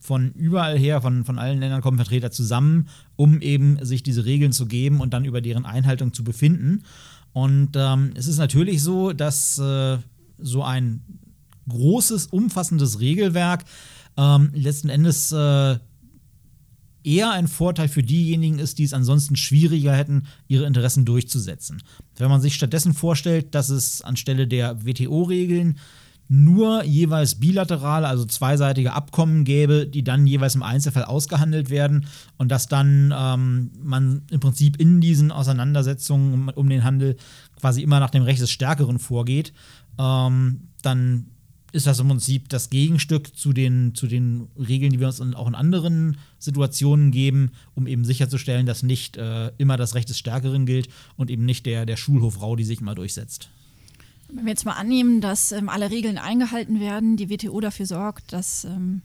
von 0.00 0.32
überall 0.32 0.78
her, 0.78 1.02
von, 1.02 1.24
von 1.24 1.38
allen 1.38 1.60
Ländern 1.60 1.82
kommen 1.82 1.98
Vertreter 1.98 2.30
zusammen, 2.30 2.88
um 3.14 3.40
eben 3.42 3.84
sich 3.84 4.02
diese 4.02 4.24
Regeln 4.24 4.52
zu 4.52 4.66
geben 4.66 5.00
und 5.00 5.12
dann 5.12 5.24
über 5.24 5.40
deren 5.40 5.66
Einhaltung 5.66 6.14
zu 6.14 6.24
befinden. 6.24 6.82
Und 7.32 7.72
ähm, 7.76 8.12
es 8.14 8.26
ist 8.26 8.38
natürlich 8.38 8.82
so, 8.82 9.12
dass 9.12 9.58
äh, 9.58 9.98
so 10.38 10.62
ein 10.62 11.02
großes, 11.68 12.28
umfassendes 12.28 13.00
Regelwerk 13.00 13.64
ähm, 14.16 14.50
letzten 14.54 14.88
Endes 14.88 15.32
äh, 15.32 15.78
eher 17.06 17.30
ein 17.30 17.46
Vorteil 17.46 17.88
für 17.88 18.02
diejenigen 18.02 18.58
ist, 18.58 18.78
die 18.78 18.84
es 18.84 18.92
ansonsten 18.92 19.36
schwieriger 19.36 19.94
hätten, 19.94 20.24
ihre 20.48 20.66
Interessen 20.66 21.04
durchzusetzen. 21.04 21.82
Wenn 22.16 22.28
man 22.28 22.40
sich 22.40 22.54
stattdessen 22.54 22.94
vorstellt, 22.94 23.54
dass 23.54 23.68
es 23.68 24.02
anstelle 24.02 24.48
der 24.48 24.84
WTO-Regeln 24.84 25.78
nur 26.28 26.82
jeweils 26.82 27.36
bilaterale, 27.36 28.08
also 28.08 28.24
zweiseitige 28.24 28.92
Abkommen 28.92 29.44
gäbe, 29.44 29.86
die 29.86 30.02
dann 30.02 30.26
jeweils 30.26 30.56
im 30.56 30.64
Einzelfall 30.64 31.04
ausgehandelt 31.04 31.70
werden 31.70 32.06
und 32.36 32.50
dass 32.50 32.66
dann 32.66 33.14
ähm, 33.16 33.70
man 33.80 34.22
im 34.32 34.40
Prinzip 34.40 34.80
in 34.80 35.00
diesen 35.00 35.30
Auseinandersetzungen 35.30 36.34
um, 36.34 36.48
um, 36.48 36.68
den 36.68 36.82
Handel 36.82 37.16
quasi 37.60 37.82
immer 37.82 38.00
nach 38.00 38.10
dem 38.10 38.24
Recht 38.24 38.40
des 38.40 38.50
Stärkeren 38.50 38.98
vorgeht, 38.98 39.52
ähm, 39.98 40.62
dann 40.82 41.26
ist 41.76 41.86
das 41.86 42.00
im 42.00 42.08
Prinzip 42.08 42.48
das 42.48 42.70
Gegenstück 42.70 43.36
zu 43.36 43.52
den, 43.52 43.94
zu 43.94 44.06
den 44.06 44.48
Regeln, 44.56 44.92
die 44.92 44.98
wir 44.98 45.06
uns 45.06 45.20
auch 45.20 45.46
in 45.46 45.54
anderen 45.54 46.16
Situationen 46.38 47.10
geben, 47.10 47.50
um 47.74 47.86
eben 47.86 48.04
sicherzustellen, 48.04 48.64
dass 48.64 48.82
nicht 48.82 49.18
äh, 49.18 49.52
immer 49.58 49.76
das 49.76 49.94
Recht 49.94 50.08
des 50.08 50.18
Stärkeren 50.18 50.64
gilt 50.64 50.88
und 51.16 51.30
eben 51.30 51.44
nicht 51.44 51.66
der, 51.66 51.84
der 51.84 51.96
Schulhofrau, 51.96 52.56
die 52.56 52.64
sich 52.64 52.80
immer 52.80 52.94
durchsetzt. 52.94 53.50
Wenn 54.28 54.46
wir 54.46 54.50
jetzt 54.50 54.64
mal 54.64 54.72
annehmen, 54.72 55.20
dass 55.20 55.52
ähm, 55.52 55.68
alle 55.68 55.90
Regeln 55.90 56.16
eingehalten 56.18 56.80
werden, 56.80 57.16
die 57.16 57.28
WTO 57.28 57.60
dafür 57.60 57.86
sorgt, 57.86 58.32
dass 58.32 58.64
ähm, 58.64 59.02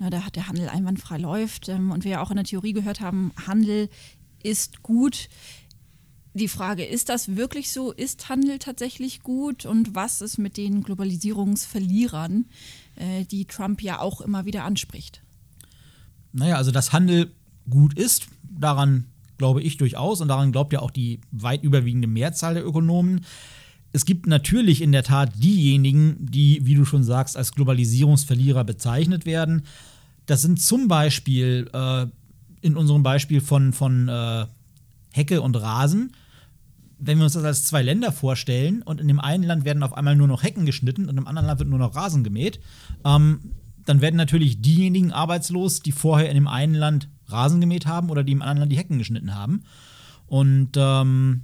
na, 0.00 0.10
der, 0.10 0.24
der, 0.34 0.48
Handel 0.48 0.68
einwandfrei 0.68 1.16
läuft 1.16 1.68
ähm, 1.68 1.92
und 1.92 2.04
wir 2.04 2.10
ja 2.10 2.22
auch 2.22 2.30
in 2.30 2.36
der 2.36 2.44
Theorie 2.44 2.72
gehört 2.72 3.00
haben, 3.00 3.30
Handel 3.46 3.88
ist 4.42 4.82
gut. 4.82 5.28
Die 6.34 6.48
Frage, 6.48 6.84
ist 6.84 7.08
das 7.08 7.36
wirklich 7.36 7.72
so? 7.72 7.92
Ist 7.92 8.28
Handel 8.28 8.58
tatsächlich 8.58 9.22
gut? 9.22 9.66
Und 9.66 9.94
was 9.94 10.20
ist 10.20 10.38
mit 10.38 10.56
den 10.56 10.82
Globalisierungsverlierern, 10.82 12.46
äh, 12.96 13.24
die 13.24 13.46
Trump 13.46 13.82
ja 13.82 14.00
auch 14.00 14.20
immer 14.20 14.44
wieder 14.44 14.64
anspricht? 14.64 15.22
Naja, 16.32 16.56
also 16.56 16.70
dass 16.70 16.92
Handel 16.92 17.32
gut 17.68 17.94
ist, 17.94 18.28
daran 18.42 19.06
glaube 19.38 19.62
ich 19.62 19.76
durchaus 19.76 20.20
und 20.20 20.28
daran 20.28 20.52
glaubt 20.52 20.72
ja 20.72 20.80
auch 20.80 20.90
die 20.90 21.20
weit 21.32 21.64
überwiegende 21.64 22.06
Mehrzahl 22.06 22.54
der 22.54 22.64
Ökonomen 22.64 23.24
es 23.92 24.04
gibt 24.04 24.26
natürlich 24.26 24.82
in 24.82 24.92
der 24.92 25.02
Tat 25.02 25.32
diejenigen, 25.36 26.16
die, 26.20 26.64
wie 26.64 26.74
du 26.74 26.84
schon 26.84 27.02
sagst, 27.02 27.36
als 27.36 27.52
Globalisierungsverlierer 27.52 28.64
bezeichnet 28.64 29.26
werden. 29.26 29.62
Das 30.26 30.42
sind 30.42 30.60
zum 30.60 30.86
Beispiel 30.86 31.68
äh, 31.72 32.06
in 32.60 32.76
unserem 32.76 33.02
Beispiel 33.02 33.40
von, 33.40 33.72
von 33.72 34.08
äh, 34.08 34.46
Hecke 35.12 35.40
und 35.42 35.56
Rasen. 35.56 36.12
Wenn 37.02 37.18
wir 37.18 37.24
uns 37.24 37.32
das 37.32 37.44
als 37.44 37.64
zwei 37.64 37.82
Länder 37.82 38.12
vorstellen 38.12 38.82
und 38.82 39.00
in 39.00 39.08
dem 39.08 39.20
einen 39.20 39.44
Land 39.44 39.64
werden 39.64 39.82
auf 39.82 39.94
einmal 39.94 40.16
nur 40.16 40.28
noch 40.28 40.42
Hecken 40.42 40.66
geschnitten 40.66 41.08
und 41.08 41.16
im 41.16 41.26
anderen 41.26 41.46
Land 41.46 41.58
wird 41.58 41.70
nur 41.70 41.78
noch 41.78 41.94
Rasen 41.94 42.24
gemäht, 42.24 42.60
ähm, 43.04 43.40
dann 43.86 44.00
werden 44.00 44.16
natürlich 44.16 44.60
diejenigen 44.60 45.10
arbeitslos, 45.10 45.80
die 45.80 45.92
vorher 45.92 46.28
in 46.28 46.34
dem 46.34 46.46
einen 46.46 46.74
Land 46.74 47.08
Rasen 47.26 47.60
gemäht 47.60 47.86
haben 47.86 48.10
oder 48.10 48.22
die 48.22 48.32
im 48.32 48.42
anderen 48.42 48.58
Land 48.58 48.72
die 48.72 48.78
Hecken 48.78 48.98
geschnitten 48.98 49.34
haben. 49.34 49.62
Und 50.26 50.72
ähm, 50.76 51.42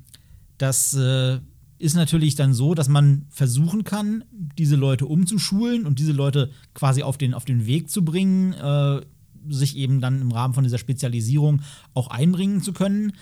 das 0.58 0.94
äh, 0.94 1.40
ist 1.78 1.96
natürlich 1.96 2.34
dann 2.34 2.54
so, 2.54 2.74
dass 2.74 2.88
man 2.88 3.26
versuchen 3.30 3.84
kann, 3.84 4.24
diese 4.30 4.76
Leute 4.76 5.06
umzuschulen 5.06 5.86
und 5.86 5.98
diese 5.98 6.12
Leute 6.12 6.50
quasi 6.74 7.02
auf 7.02 7.18
den, 7.18 7.34
auf 7.34 7.44
den 7.44 7.66
Weg 7.66 7.90
zu 7.90 8.04
bringen, 8.04 8.52
äh, 8.54 9.00
sich 9.48 9.76
eben 9.76 10.00
dann 10.00 10.20
im 10.20 10.32
Rahmen 10.32 10.54
von 10.54 10.64
dieser 10.64 10.78
Spezialisierung 10.78 11.62
auch 11.94 12.08
einbringen 12.08 12.62
zu 12.62 12.72
können. 12.72 13.12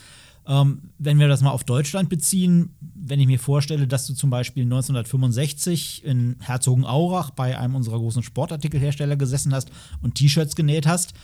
Ähm, 0.47 0.91
wenn 0.99 1.19
wir 1.19 1.29
das 1.29 1.43
mal 1.43 1.51
auf 1.51 1.65
Deutschland 1.65 2.09
beziehen, 2.09 2.75
wenn 2.81 3.21
ich 3.21 3.27
mir 3.27 3.39
vorstelle, 3.39 3.87
dass 3.87 4.07
du 4.07 4.15
zum 4.15 4.31
Beispiel 4.31 4.65
1965 4.65 6.05
in 6.05 6.37
Herzogenaurach 6.41 7.31
bei 7.31 7.59
einem 7.59 7.75
unserer 7.75 7.99
großen 7.99 8.23
Sportartikelhersteller 8.23 9.17
gesessen 9.17 9.55
hast 9.55 9.71
und 10.03 10.15
T-Shirts 10.17 10.55
genäht 10.57 10.87
hast, 10.87 11.15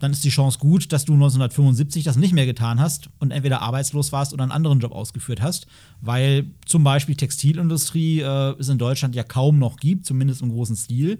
dann 0.00 0.12
ist 0.12 0.24
die 0.24 0.30
Chance 0.30 0.58
gut, 0.58 0.92
dass 0.92 1.04
du 1.04 1.12
1975 1.14 2.04
das 2.04 2.16
nicht 2.16 2.32
mehr 2.32 2.46
getan 2.46 2.80
hast 2.80 3.10
und 3.20 3.30
entweder 3.30 3.62
arbeitslos 3.62 4.12
warst 4.12 4.32
oder 4.32 4.42
einen 4.42 4.52
anderen 4.52 4.80
Job 4.80 4.92
ausgeführt 4.92 5.40
hast, 5.40 5.66
weil 6.00 6.50
zum 6.66 6.82
Beispiel 6.82 7.14
Textilindustrie 7.14 8.20
äh, 8.20 8.54
es 8.58 8.68
in 8.68 8.78
Deutschland 8.78 9.14
ja 9.14 9.22
kaum 9.22 9.58
noch 9.58 9.76
gibt, 9.76 10.04
zumindest 10.04 10.42
im 10.42 10.50
großen 10.50 10.76
Stil. 10.76 11.18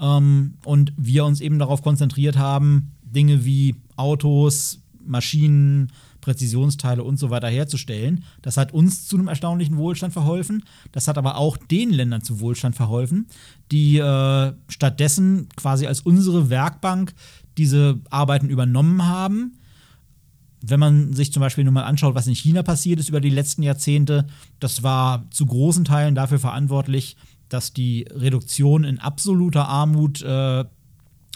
Ähm, 0.00 0.54
und 0.64 0.92
wir 0.96 1.24
uns 1.24 1.40
eben 1.40 1.58
darauf 1.58 1.82
konzentriert 1.82 2.38
haben, 2.38 2.92
Dinge 3.02 3.44
wie 3.44 3.76
Autos, 3.96 4.80
Maschinen, 5.06 5.92
Präzisionsteile 6.24 7.04
und 7.04 7.18
so 7.18 7.28
weiter 7.28 7.48
herzustellen. 7.48 8.24
Das 8.40 8.56
hat 8.56 8.72
uns 8.72 9.06
zu 9.06 9.16
einem 9.16 9.28
erstaunlichen 9.28 9.76
Wohlstand 9.76 10.14
verholfen. 10.14 10.64
Das 10.90 11.06
hat 11.06 11.18
aber 11.18 11.36
auch 11.36 11.58
den 11.58 11.90
Ländern 11.90 12.22
zu 12.22 12.40
Wohlstand 12.40 12.74
verholfen, 12.74 13.26
die 13.70 13.98
äh, 13.98 14.52
stattdessen 14.68 15.48
quasi 15.54 15.86
als 15.86 16.00
unsere 16.00 16.48
Werkbank 16.48 17.14
diese 17.58 18.00
Arbeiten 18.08 18.48
übernommen 18.48 19.04
haben. 19.04 19.58
Wenn 20.62 20.80
man 20.80 21.12
sich 21.12 21.30
zum 21.30 21.40
Beispiel 21.42 21.64
nur 21.64 21.74
mal 21.74 21.84
anschaut, 21.84 22.14
was 22.14 22.26
in 22.26 22.34
China 22.34 22.62
passiert 22.62 23.00
ist 23.00 23.10
über 23.10 23.20
die 23.20 23.28
letzten 23.28 23.62
Jahrzehnte, 23.62 24.26
das 24.60 24.82
war 24.82 25.30
zu 25.30 25.44
großen 25.44 25.84
Teilen 25.84 26.14
dafür 26.14 26.38
verantwortlich, 26.38 27.16
dass 27.50 27.74
die 27.74 28.06
Reduktion 28.10 28.84
in 28.84 28.98
absoluter 28.98 29.68
Armut 29.68 30.22
äh, 30.22 30.64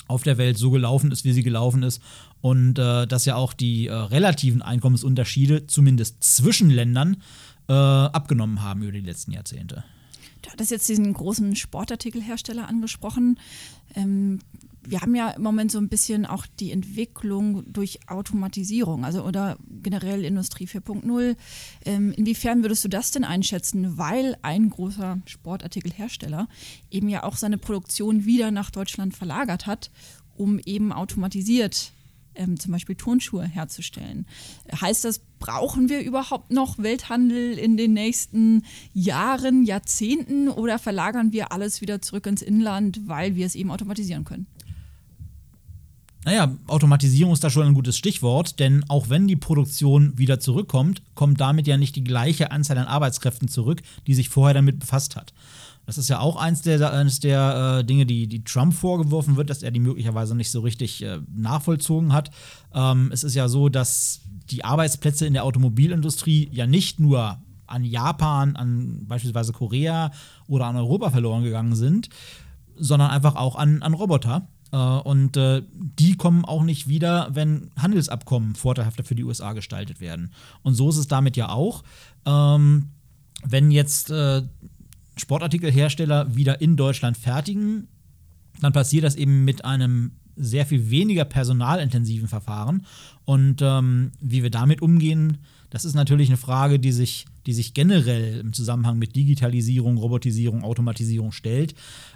auf 0.06 0.22
der 0.22 0.38
Welt 0.38 0.56
so 0.56 0.70
gelaufen 0.70 1.12
ist, 1.12 1.24
wie 1.24 1.32
sie 1.32 1.42
gelaufen 1.42 1.82
ist. 1.82 2.00
Und 2.40 2.78
äh, 2.78 3.06
dass 3.06 3.24
ja 3.24 3.34
auch 3.36 3.52
die 3.52 3.86
äh, 3.86 3.92
relativen 3.92 4.62
Einkommensunterschiede, 4.62 5.66
zumindest 5.66 6.22
zwischen 6.22 6.70
Ländern, 6.70 7.22
äh, 7.68 7.72
abgenommen 7.72 8.62
haben 8.62 8.82
über 8.82 8.92
die 8.92 9.00
letzten 9.00 9.32
Jahrzehnte. 9.32 9.84
Du 10.42 10.50
hattest 10.50 10.70
jetzt 10.70 10.88
diesen 10.88 11.12
großen 11.12 11.56
Sportartikelhersteller 11.56 12.68
angesprochen. 12.68 13.40
Ähm, 13.94 14.38
wir 14.82 15.00
haben 15.00 15.14
ja 15.14 15.30
im 15.30 15.42
Moment 15.42 15.70
so 15.70 15.78
ein 15.78 15.88
bisschen 15.88 16.24
auch 16.24 16.46
die 16.60 16.72
Entwicklung 16.72 17.70
durch 17.70 18.08
Automatisierung, 18.08 19.04
also 19.04 19.22
oder 19.24 19.58
generell 19.82 20.24
Industrie 20.24 20.66
4.0. 20.66 21.36
Ähm, 21.84 22.12
inwiefern 22.12 22.62
würdest 22.62 22.84
du 22.84 22.88
das 22.88 23.10
denn 23.10 23.24
einschätzen? 23.24 23.98
Weil 23.98 24.36
ein 24.42 24.70
großer 24.70 25.18
Sportartikelhersteller 25.26 26.48
eben 26.90 27.08
ja 27.08 27.24
auch 27.24 27.36
seine 27.36 27.58
Produktion 27.58 28.24
wieder 28.24 28.50
nach 28.50 28.70
Deutschland 28.70 29.14
verlagert 29.14 29.66
hat, 29.66 29.90
um 30.36 30.58
eben 30.60 30.92
automatisiert 30.92 31.92
ähm, 32.38 32.58
zum 32.58 32.72
Beispiel 32.72 32.94
Turnschuhe 32.94 33.44
herzustellen. 33.44 34.26
Heißt 34.80 35.04
das, 35.04 35.20
brauchen 35.38 35.88
wir 35.88 36.00
überhaupt 36.00 36.50
noch 36.50 36.78
Welthandel 36.78 37.58
in 37.58 37.76
den 37.76 37.92
nächsten 37.92 38.62
Jahren, 38.94 39.64
Jahrzehnten 39.64 40.48
oder 40.48 40.78
verlagern 40.78 41.32
wir 41.32 41.52
alles 41.52 41.80
wieder 41.80 42.00
zurück 42.00 42.26
ins 42.26 42.42
Inland, 42.42 43.00
weil 43.06 43.36
wir 43.36 43.46
es 43.46 43.54
eben 43.54 43.70
automatisieren 43.70 44.24
können? 44.24 44.46
Naja, 46.28 46.54
Automatisierung 46.66 47.32
ist 47.32 47.42
da 47.42 47.48
schon 47.48 47.66
ein 47.66 47.72
gutes 47.72 47.96
Stichwort, 47.96 48.60
denn 48.60 48.84
auch 48.88 49.08
wenn 49.08 49.26
die 49.26 49.34
Produktion 49.34 50.18
wieder 50.18 50.38
zurückkommt, 50.38 51.00
kommt 51.14 51.40
damit 51.40 51.66
ja 51.66 51.78
nicht 51.78 51.96
die 51.96 52.04
gleiche 52.04 52.52
Anzahl 52.52 52.76
an 52.76 52.86
Arbeitskräften 52.86 53.48
zurück, 53.48 53.80
die 54.06 54.12
sich 54.12 54.28
vorher 54.28 54.52
damit 54.52 54.78
befasst 54.78 55.16
hat. 55.16 55.32
Das 55.86 55.96
ist 55.96 56.10
ja 56.10 56.20
auch 56.20 56.36
eins 56.36 56.60
der, 56.60 56.92
eines 56.92 57.20
der 57.20 57.78
äh, 57.78 57.84
Dinge, 57.86 58.04
die, 58.04 58.26
die 58.26 58.44
Trump 58.44 58.74
vorgeworfen 58.74 59.36
wird, 59.36 59.48
dass 59.48 59.62
er 59.62 59.70
die 59.70 59.80
möglicherweise 59.80 60.34
nicht 60.34 60.50
so 60.50 60.60
richtig 60.60 61.02
äh, 61.02 61.18
nachvollzogen 61.34 62.12
hat. 62.12 62.30
Ähm, 62.74 63.08
es 63.10 63.24
ist 63.24 63.34
ja 63.34 63.48
so, 63.48 63.70
dass 63.70 64.20
die 64.50 64.66
Arbeitsplätze 64.66 65.24
in 65.24 65.32
der 65.32 65.44
Automobilindustrie 65.44 66.50
ja 66.52 66.66
nicht 66.66 67.00
nur 67.00 67.38
an 67.66 67.84
Japan, 67.84 68.54
an 68.54 69.06
beispielsweise 69.06 69.54
Korea 69.54 70.10
oder 70.46 70.66
an 70.66 70.76
Europa 70.76 71.08
verloren 71.08 71.42
gegangen 71.42 71.74
sind, 71.74 72.10
sondern 72.76 73.08
einfach 73.10 73.36
auch 73.36 73.56
an, 73.56 73.80
an 73.82 73.94
Roboter. 73.94 74.46
Äh, 74.72 74.76
und 74.76 75.36
äh, 75.36 75.62
die 75.72 76.16
kommen 76.16 76.44
auch 76.44 76.62
nicht 76.62 76.88
wieder, 76.88 77.28
wenn 77.32 77.70
Handelsabkommen 77.76 78.54
vorteilhafter 78.54 79.04
für 79.04 79.14
die 79.14 79.24
USA 79.24 79.52
gestaltet 79.52 80.00
werden. 80.00 80.32
Und 80.62 80.74
so 80.74 80.88
ist 80.90 80.96
es 80.96 81.08
damit 81.08 81.36
ja 81.36 81.48
auch. 81.50 81.84
Ähm, 82.26 82.90
wenn 83.44 83.70
jetzt 83.70 84.10
äh, 84.10 84.42
Sportartikelhersteller 85.16 86.34
wieder 86.34 86.60
in 86.60 86.76
Deutschland 86.76 87.16
fertigen, 87.16 87.88
dann 88.60 88.72
passiert 88.72 89.04
das 89.04 89.14
eben 89.14 89.44
mit 89.44 89.64
einem 89.64 90.12
sehr 90.38 90.66
viel 90.66 90.90
weniger 90.90 91.24
personalintensiven 91.24 92.28
Verfahren. 92.28 92.86
Und 93.24 93.60
ähm, 93.62 94.12
wie 94.20 94.42
wir 94.42 94.50
damit 94.50 94.80
umgehen, 94.82 95.38
das 95.70 95.84
ist 95.84 95.94
natürlich 95.94 96.28
eine 96.28 96.38
Frage, 96.38 96.78
die 96.78 96.92
sich, 96.92 97.26
die 97.46 97.52
sich 97.52 97.74
generell 97.74 98.40
im 98.40 98.52
Zusammenhang 98.52 98.98
mit 98.98 99.14
Digitalisierung, 99.16 99.98
Robotisierung, 99.98 100.64
Automatisierung 100.64 101.32
stellt. 101.32 101.74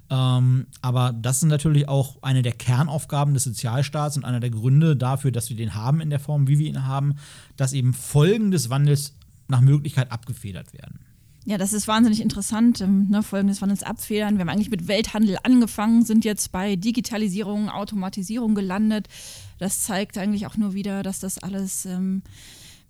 Ähm, 0.08 0.66
aber 0.80 1.12
das 1.12 1.38
ist 1.42 1.48
natürlich 1.48 1.88
auch 1.88 2.22
eine 2.22 2.42
der 2.42 2.52
Kernaufgaben 2.52 3.34
des 3.34 3.44
Sozialstaats 3.44 4.16
und 4.16 4.24
einer 4.24 4.40
der 4.40 4.50
Gründe 4.50 4.96
dafür, 4.96 5.32
dass 5.32 5.50
wir 5.50 5.56
den 5.56 5.74
haben 5.74 6.00
in 6.00 6.10
der 6.10 6.20
Form, 6.20 6.48
wie 6.48 6.58
wir 6.58 6.68
ihn 6.68 6.86
haben, 6.86 7.16
dass 7.56 7.74
eben 7.74 7.92
Folgen 7.92 8.50
des 8.50 8.70
Wandels 8.70 9.14
nach 9.48 9.60
Möglichkeit 9.60 10.10
abgefedert 10.10 10.72
werden. 10.72 11.00
Ja, 11.44 11.58
das 11.58 11.72
ist 11.72 11.88
wahnsinnig 11.88 12.20
interessant, 12.20 12.80
ähm, 12.80 13.08
ne, 13.08 13.22
Folgen 13.22 13.48
des 13.48 13.60
Wandels 13.60 13.82
abfedern. 13.82 14.36
Wir 14.36 14.42
haben 14.42 14.48
eigentlich 14.48 14.70
mit 14.70 14.86
Welthandel 14.86 15.38
angefangen, 15.42 16.04
sind 16.04 16.24
jetzt 16.24 16.52
bei 16.52 16.76
Digitalisierung, 16.76 17.68
Automatisierung 17.68 18.54
gelandet. 18.54 19.08
Das 19.58 19.82
zeigt 19.82 20.18
eigentlich 20.18 20.46
auch 20.46 20.56
nur 20.56 20.72
wieder, 20.72 21.02
dass 21.02 21.18
das 21.18 21.38
alles 21.38 21.84
ähm, 21.84 22.22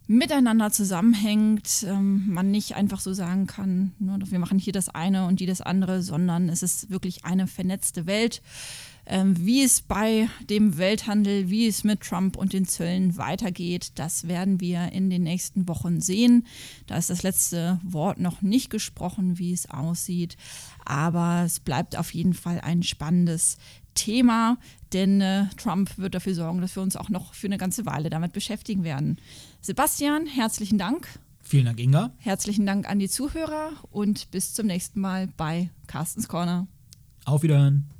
miteinander 0.07 0.71
zusammenhängt, 0.71 1.87
ähm, 1.89 2.25
man 2.29 2.51
nicht 2.51 2.75
einfach 2.75 3.01
so 3.01 3.15
sagen 3.15 3.47
kann, 3.47 3.93
nur, 3.99 4.19
wir 4.31 4.39
machen 4.39 4.59
hier 4.59 4.75
das 4.75 4.91
eine 4.91 5.27
und 5.27 5.41
die 5.41 5.47
das 5.47 5.63
andere, 5.63 6.03
sondern 6.03 6.51
es 6.51 6.63
ist 6.63 6.91
wirklich 6.91 7.25
eine 7.25 7.47
vernetzte 7.47 8.05
Welt. 8.05 8.43
Ähm, 9.05 9.45
wie 9.45 9.63
es 9.63 9.83
bei 9.83 10.29
dem 10.49 10.79
Welthandel, 10.79 11.51
wie 11.51 11.67
es 11.67 11.83
mit 11.83 12.01
Trump 12.01 12.37
und 12.37 12.53
den 12.53 12.67
Zöllen 12.67 13.17
weitergeht, 13.17 13.93
das 13.97 14.29
werden 14.29 14.61
wir 14.61 14.93
in 14.93 15.11
den 15.11 15.25
nächsten 15.25 15.67
Wochen 15.67 16.01
sehen. 16.01 16.47
Da 16.87 16.97
ist 16.97 17.11
das 17.11 17.23
letzte 17.23 17.81
Wort 17.83 18.21
noch 18.21 18.43
nicht 18.43 18.71
gesprochen, 18.71 19.39
wie 19.39 19.53
es 19.53 19.69
aussieht, 19.69 20.37
aber 20.85 21.43
es 21.45 21.59
bleibt 21.59 21.97
auf 21.97 22.15
jeden 22.15 22.35
Fall 22.35 22.61
ein 22.61 22.83
spannendes 22.83 23.59
Thema, 23.95 24.57
denn 24.93 25.21
äh, 25.21 25.47
Trump 25.57 25.99
wird 25.99 26.15
dafür 26.15 26.35
sorgen, 26.35 26.61
dass 26.61 26.77
wir 26.77 26.83
uns 26.83 26.97
auch 26.97 27.09
noch 27.09 27.35
für 27.35 27.47
eine 27.47 27.59
ganze 27.59 27.87
Weile 27.87 28.09
damit 28.09 28.33
beschäftigen 28.33 28.85
werden. 28.85 29.19
Sebastian, 29.61 30.27
herzlichen 30.27 30.79
Dank. 30.79 31.09
Vielen 31.43 31.67
Dank, 31.67 31.81
Inga. 31.81 32.13
Herzlichen 32.19 32.67
Dank 32.67 32.89
an 32.89 32.99
die 32.99 33.09
Zuhörer 33.09 33.73
und 33.91 34.31
bis 34.31 34.55
zum 34.55 34.67
nächsten 34.67 35.01
Mal 35.01 35.29
bei 35.37 35.71
Carstens 35.89 36.29
Corner. 36.29 36.69
Auf 37.25 37.43
Wiederhören. 37.43 37.91